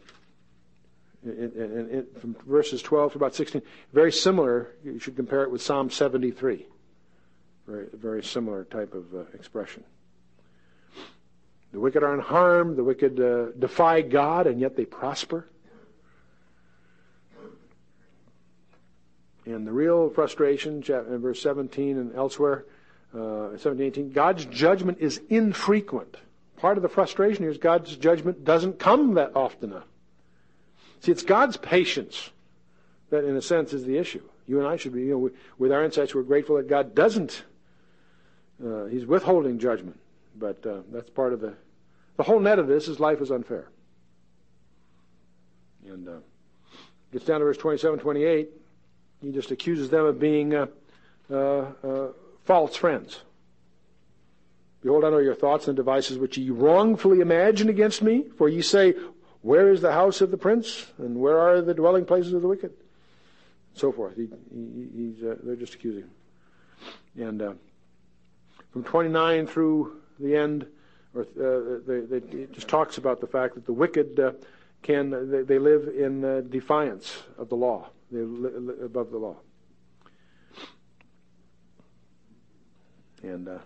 [1.24, 3.62] in, in, in, from verses 12 to about 16,
[3.94, 4.70] very similar.
[4.84, 6.66] You should compare it with Psalm 73.
[7.68, 9.84] Very, very similar type of uh, expression.
[11.72, 12.78] The wicked are unharmed.
[12.78, 15.48] The wicked uh, defy God, and yet they prosper.
[19.46, 22.66] And the real frustration, verse 17 and elsewhere,
[23.16, 26.18] uh, 17, 18, God's judgment is infrequent.
[26.58, 29.86] Part of the frustration here is God's judgment doesn't come that often enough.
[31.00, 32.30] See, it's God's patience
[33.10, 34.22] that, in a sense, is the issue.
[34.48, 37.44] You and I should be, you know, with our insights, we're grateful that God doesn't.
[38.64, 40.00] Uh, he's withholding judgment,
[40.36, 41.54] but uh, that's part of the.
[42.18, 43.70] The whole net of this is life is unfair.
[45.88, 46.12] And uh,
[47.14, 48.50] gets down to verse 27, 28.
[49.22, 50.68] He just accuses them of being uh,
[51.30, 51.36] uh,
[51.84, 52.08] uh,
[52.46, 53.22] false friends.
[54.82, 58.26] Behold, I know your thoughts and devices which ye wrongfully imagine against me.
[58.38, 58.94] For ye say,
[59.42, 60.88] Where is the house of the prince?
[60.98, 62.72] And where are the dwelling places of the wicked?
[62.72, 64.16] And So forth.
[64.16, 66.12] He, he, uh, they're just accusing him.
[67.18, 67.54] And uh,
[68.72, 70.66] from 29 through the end,
[71.14, 74.32] or uh, they, they, it just talks about the fact that the wicked uh,
[74.82, 77.90] can they, they, live in uh, defiance of the law.
[78.12, 79.38] They live above the law.
[83.22, 83.58] And uh,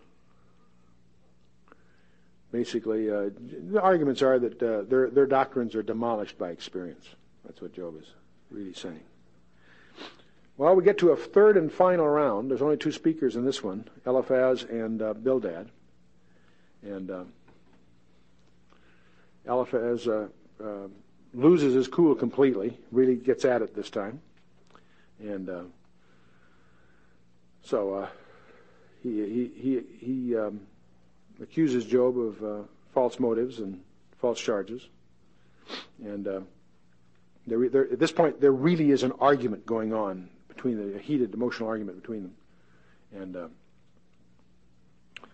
[2.52, 3.30] basically, uh,
[3.70, 7.08] the arguments are that uh, their their doctrines are demolished by experience.
[7.46, 8.08] That's what Job is
[8.50, 9.02] really saying.
[10.58, 12.50] Well, we get to a third and final round.
[12.50, 15.70] There's only two speakers in this one, Eliphaz and uh, Bildad.
[16.84, 17.24] And uh,
[19.48, 20.28] Eliphaz uh,
[21.34, 24.22] loses his cool completely, really gets at it this time.
[25.24, 25.64] And uh,
[27.64, 28.08] so uh,
[29.02, 30.62] he, he, he, he um,
[31.42, 33.82] accuses Job of false motives and
[34.20, 34.88] false charges.
[36.04, 36.28] And
[37.48, 41.00] there, there, at this point, there really is an argument going on between the, a
[41.00, 42.36] heated emotional argument between them.
[43.14, 43.48] And uh,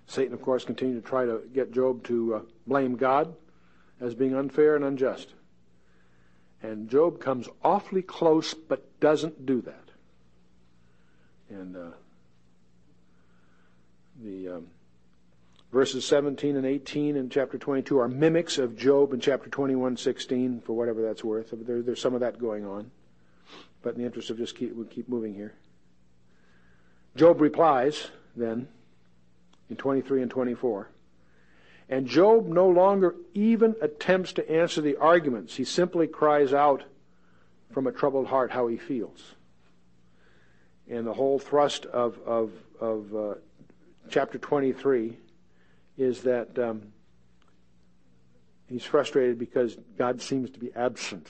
[0.08, 3.36] Satan, of course, continued to try to get Job to uh, blame God
[4.02, 5.34] as being unfair and unjust.
[6.62, 9.90] And Job comes awfully close but doesn't do that.
[11.50, 11.92] And uh,
[14.22, 14.68] the um,
[15.72, 20.62] verses 17 and 18 in chapter 22 are mimics of Job in chapter 21, 16,
[20.62, 21.54] for whatever that's worth.
[21.54, 22.92] There, there's some of that going on.
[23.82, 25.54] But in the interest of just keep, we'll keep moving here.
[27.16, 28.68] Job replies then
[29.70, 30.90] in 23 and 24.
[31.90, 35.56] And Job no longer even attempts to answer the arguments.
[35.56, 36.84] He simply cries out
[37.72, 39.36] from a troubled heart how he feels.
[40.88, 43.36] And the whole thrust of, of, of uh,
[44.10, 45.18] chapter 23
[45.98, 46.94] is that um,
[48.68, 51.28] he's frustrated because God seems to be absent.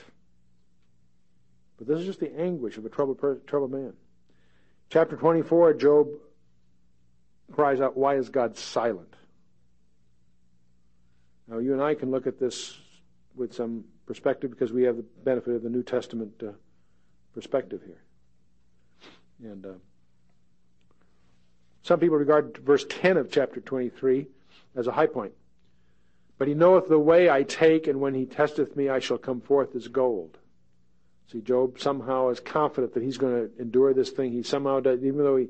[1.78, 3.94] But this is just the anguish of a troubled, troubled man.
[4.90, 6.08] Chapter 24, Job
[7.52, 9.09] cries out, Why is God silent?
[11.50, 12.78] Now, you and I can look at this
[13.34, 16.52] with some perspective because we have the benefit of the New Testament uh,
[17.34, 19.50] perspective here.
[19.50, 19.72] And uh,
[21.82, 24.28] some people regard verse 10 of chapter 23
[24.76, 25.32] as a high point.
[26.38, 29.40] But he knoweth the way I take, and when he testeth me, I shall come
[29.40, 30.38] forth as gold.
[31.32, 34.32] See, Job somehow is confident that he's going to endure this thing.
[34.32, 35.48] He somehow does, even though he,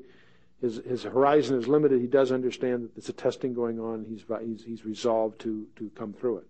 [0.61, 4.05] his, his horizon is limited, he does understand that there's a testing going on.
[4.07, 6.47] He's, he's, he's resolved to, to come through it.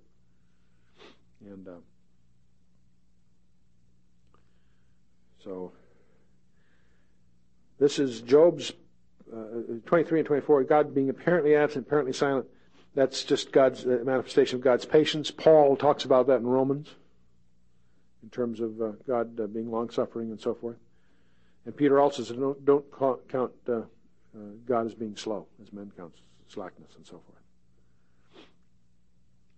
[1.45, 1.71] And uh,
[5.43, 5.71] so,
[7.79, 8.73] this is Job's
[9.33, 10.63] uh, 23 and 24.
[10.65, 12.45] God being apparently absent, apparently silent.
[12.93, 15.31] That's just God's uh, manifestation of God's patience.
[15.31, 16.89] Paul talks about that in Romans
[18.21, 20.75] in terms of uh, God uh, being long suffering and so forth.
[21.65, 22.85] And Peter also says, don't, don't
[23.29, 23.51] count
[24.35, 26.13] uh, uh, God is being slow, as men count
[26.47, 28.45] slackness and so forth.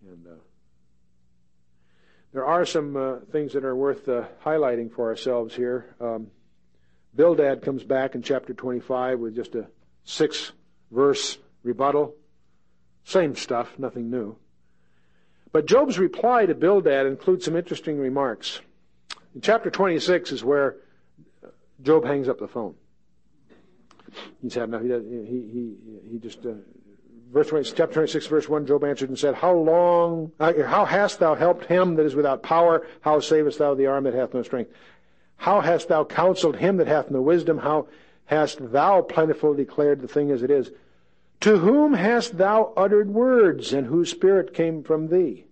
[0.06, 0.42] And uh,
[2.34, 4.06] there are some uh, things that are worth
[4.44, 5.96] highlighting for ourselves here.
[6.02, 6.28] Um,
[7.16, 9.68] Bildad comes back in chapter 25 with just a
[10.04, 10.52] six
[10.92, 12.16] verse rebuttal.
[13.06, 14.36] Same stuff, nothing new.
[15.52, 18.60] But Job's reply to Bildad includes some interesting remarks.
[19.36, 20.78] In chapter 26 is where
[21.82, 22.76] Job hangs up the phone.
[24.42, 24.82] He's had enough.
[24.82, 25.76] He, he, he,
[26.12, 26.54] he just, uh,
[27.32, 31.20] verse 20, chapter 26, verse 1, Job answered and said, How long, uh, how hast
[31.20, 32.86] thou helped him that is without power?
[33.02, 34.72] How savest thou the arm that hath no strength?
[35.38, 37.58] How hast thou counseled him that hath no wisdom?
[37.58, 37.88] How
[38.26, 40.72] hast thou plentifully declared the thing as it is?
[41.42, 45.46] To whom hast thou uttered words, and whose spirit came from thee?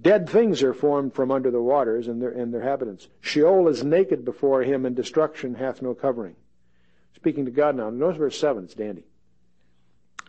[0.00, 3.08] Dead things are formed from under the waters, and their, and their inhabitants.
[3.20, 6.36] Sheol is naked before him, and destruction hath no covering.
[7.18, 7.90] Speaking to God now.
[7.90, 9.04] Notice verse 7, it's dandy.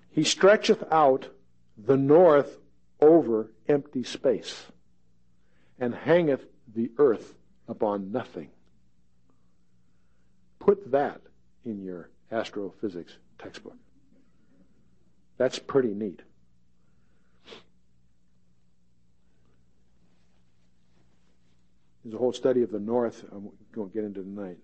[0.09, 1.29] He stretcheth out
[1.77, 2.57] the north
[2.99, 4.65] over empty space,
[5.79, 6.43] and hangeth
[6.73, 7.35] the earth
[7.67, 8.49] upon nothing.
[10.57, 11.21] Put that
[11.63, 13.77] in your astrophysics textbook.
[15.37, 16.21] That's pretty neat.
[22.03, 24.57] There's a whole study of the north I'm going to get into tonight.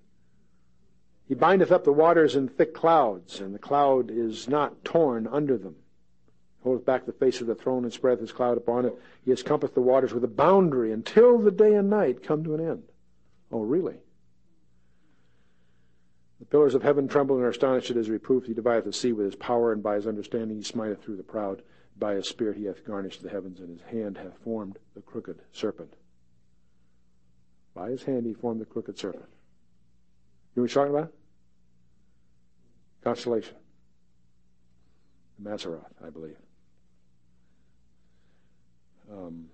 [1.27, 5.57] He bindeth up the waters in thick clouds, and the cloud is not torn under
[5.57, 5.75] them.
[6.59, 8.95] He holdeth back the face of the throne and spreadeth his cloud upon it.
[9.23, 12.53] He has compassed the waters with a boundary until the day and night come to
[12.53, 12.83] an end.
[13.51, 13.97] Oh, really?
[16.39, 18.45] The pillars of heaven tremble and are astonished at his reproof.
[18.45, 21.23] He divideth the sea with his power, and by his understanding he smiteth through the
[21.23, 21.63] proud.
[21.97, 25.41] By his spirit he hath garnished the heavens, and his hand hath formed the crooked
[25.51, 25.95] serpent.
[27.73, 29.29] By his hand he formed the crooked serpent.
[30.55, 31.13] You know what he's talking about?
[33.03, 33.55] Constellation.
[35.37, 36.37] The Mazzaroth, I believe.
[39.11, 39.47] Um,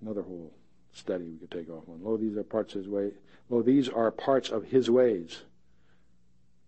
[0.00, 0.52] another whole
[0.92, 2.02] study we could take off on.
[2.02, 3.12] Lo, these are parts of his way.
[3.50, 5.42] Lo, these are parts of his ways.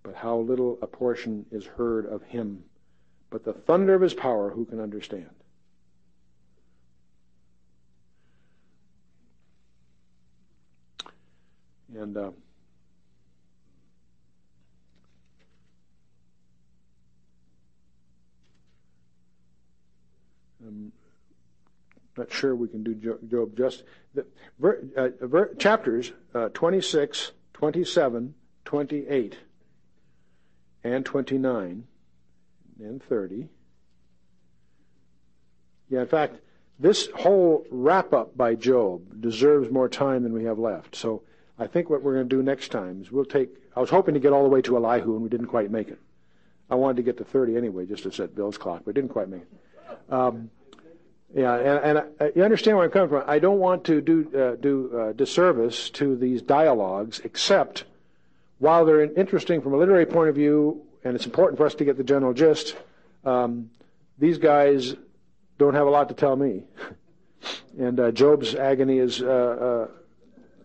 [0.05, 2.63] But how little a portion is heard of him.
[3.31, 5.31] But the thunder of his power, who can understand?
[11.97, 12.31] And uh,
[20.67, 20.93] I'm
[22.25, 23.85] not sure we can do Job just.
[24.15, 24.25] The,
[24.97, 28.35] uh, ver, chapters uh, 26, 27,
[28.65, 29.39] 28,
[30.85, 31.85] and 29,
[32.81, 33.49] and 30.
[35.91, 36.41] Yeah, in fact,
[36.79, 40.97] this whole wrap up by Job deserves more time than we have left.
[40.97, 41.23] So
[41.59, 43.51] I think what we're going to do next time is we'll take.
[43.77, 45.89] I was hoping to get all the way to Elihu, and we didn't quite make
[45.89, 45.99] it.
[46.71, 49.29] I wanted to get to 30 anyway, just to set Bill's clock, but didn't quite
[49.29, 50.13] make it.
[50.13, 50.51] Um,
[51.35, 53.25] yeah, and, and I, you understand where I'm coming from.
[53.27, 57.85] I don't want to do uh, do uh, disservice to these dialogues, except
[58.59, 61.85] while they're interesting from a literary point of view, and it's important for us to
[61.85, 62.77] get the general gist.
[63.25, 63.71] Um,
[64.17, 64.95] these guys
[65.59, 66.63] don't have a lot to tell me,
[67.79, 69.89] and uh, Job's agony is uh, uh,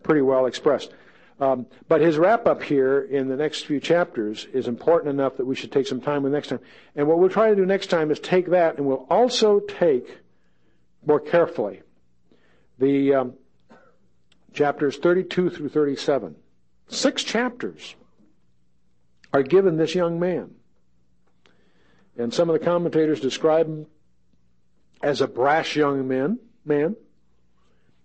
[0.04, 0.92] pretty well expressed.
[1.40, 5.46] Um, but his wrap up here in the next few chapters is important enough that
[5.46, 6.60] we should take some time with next time.
[6.94, 10.18] And what we'll try to do next time is take that, and we'll also take
[11.04, 11.82] more carefully.
[12.78, 13.34] The um,
[14.52, 16.36] chapters 32 through 37,
[16.88, 17.94] six chapters
[19.32, 20.50] are given this young man.
[22.16, 23.86] And some of the commentators describe him
[25.02, 26.96] as a brash young man, man.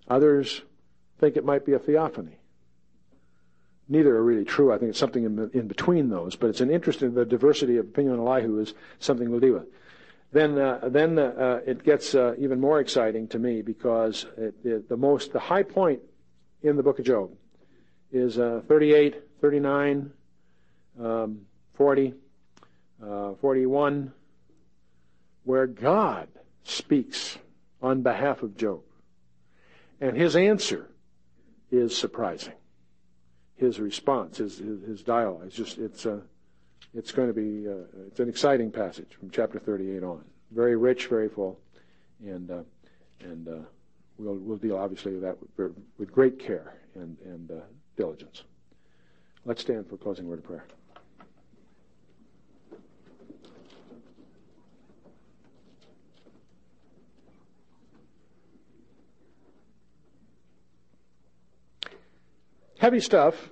[0.08, 0.62] Others
[1.20, 2.38] think it might be a theophany.
[3.88, 4.74] Neither are really true.
[4.74, 7.86] I think it's something in, in between those, but it's an interesting, the diversity of
[7.86, 9.68] opinion on Elihu is something we'll deal with
[10.36, 14.90] then uh, then uh, it gets uh, even more exciting to me because it, it,
[14.90, 16.02] the most the high point
[16.62, 17.32] in the book of Job
[18.12, 20.12] is uh, 38, 39,
[21.02, 21.42] um,
[21.76, 22.14] 40,
[23.02, 24.12] uh, 41,
[25.46, 26.28] where God
[26.64, 27.38] speaks
[27.82, 28.82] on behalf of Job,
[30.02, 30.90] and his answer
[31.72, 32.54] is surprising.
[33.56, 36.20] His response, his his, his dialogue, is just it's uh,
[36.96, 40.24] it's going to be uh, it's an exciting passage from chapter 38 on.
[40.52, 41.60] Very rich, very full,
[42.24, 42.62] and uh,
[43.20, 43.52] and uh,
[44.18, 47.56] we'll we'll deal obviously with that with, with great care and and uh,
[47.98, 48.44] diligence.
[49.44, 50.66] Let's stand for closing word of prayer.
[62.78, 63.50] Heavy stuff,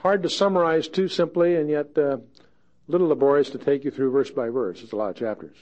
[0.00, 2.20] hard to summarize too simply, and yet uh, a
[2.86, 4.82] little laborious to take you through verse by verse.
[4.82, 5.56] It's a lot of chapters,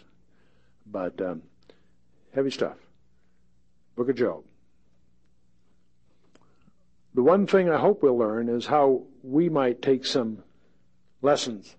[0.86, 1.42] but um,
[2.34, 2.76] heavy stuff.
[3.96, 4.44] Book of Job.
[7.14, 10.42] The one thing I hope we'll learn is how we might take some
[11.22, 11.74] lessons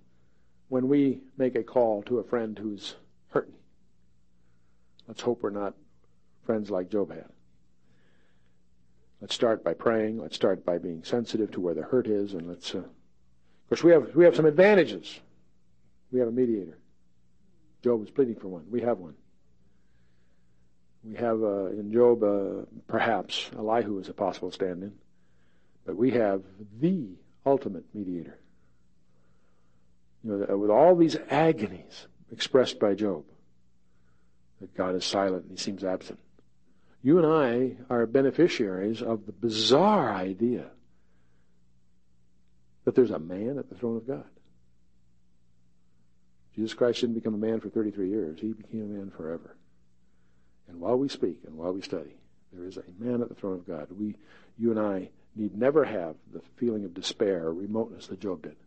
[0.68, 2.96] when we make a call to a friend who's
[3.30, 3.54] hurting.
[5.08, 5.76] Let's hope we're not
[6.44, 7.30] friends like Job had.
[9.22, 10.20] Let's start by praying.
[10.20, 12.76] Let's start by being sensitive to where the hurt is, and let's.
[12.76, 15.20] Uh, of course, we have we have some advantages.
[16.12, 16.78] We have a mediator.
[17.84, 18.66] Job was pleading for one.
[18.70, 19.16] We have one.
[21.04, 24.94] We have uh, in Job, uh, perhaps Elihu is a possible stand-in,
[25.86, 26.42] but we have
[26.80, 27.08] the
[27.46, 28.38] ultimate mediator.
[30.24, 33.24] You know, with all these agonies expressed by Job,
[34.60, 36.20] that God is silent and He seems absent.
[37.08, 40.66] You and I are beneficiaries of the bizarre idea
[42.84, 44.26] that there's a man at the throne of God.
[46.54, 48.40] Jesus Christ didn't become a man for 33 years.
[48.42, 49.56] He became a man forever.
[50.68, 52.14] And while we speak and while we study,
[52.52, 53.88] there is a man at the throne of God.
[53.98, 54.18] We,
[54.58, 58.58] you and I need never have the feeling of despair or remoteness that Job did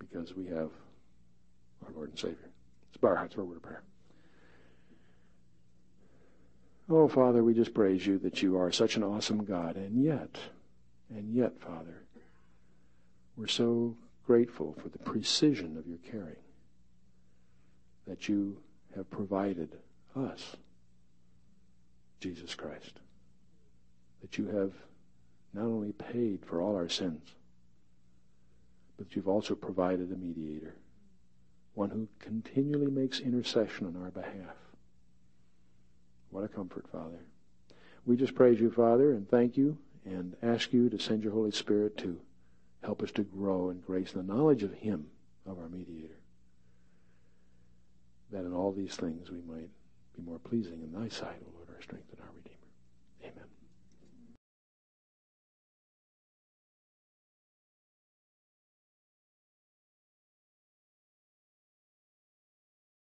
[0.00, 0.70] because we have
[1.86, 2.50] our Lord and Savior.
[2.88, 3.84] Let's bow our hearts for a word of prayer.
[6.90, 9.76] Oh, Father, we just praise you that you are such an awesome God.
[9.76, 10.38] And yet,
[11.10, 12.02] and yet, Father,
[13.36, 13.96] we're so
[14.26, 16.36] grateful for the precision of your caring
[18.06, 18.56] that you
[18.96, 19.76] have provided
[20.16, 20.56] us,
[22.20, 23.00] Jesus Christ.
[24.22, 24.72] That you have
[25.52, 27.22] not only paid for all our sins,
[28.96, 30.74] but you've also provided a mediator,
[31.74, 34.56] one who continually makes intercession on our behalf.
[36.30, 37.18] What a comfort, Father.
[38.04, 41.50] We just praise you, Father, and thank you and ask you to send your Holy
[41.50, 42.20] Spirit to
[42.82, 45.06] help us to grow in grace and the knowledge of Him,
[45.46, 46.14] of our mediator.
[48.30, 49.70] that in all these things we might
[50.14, 52.32] be more pleasing in thy sight, O Lord, our strength and our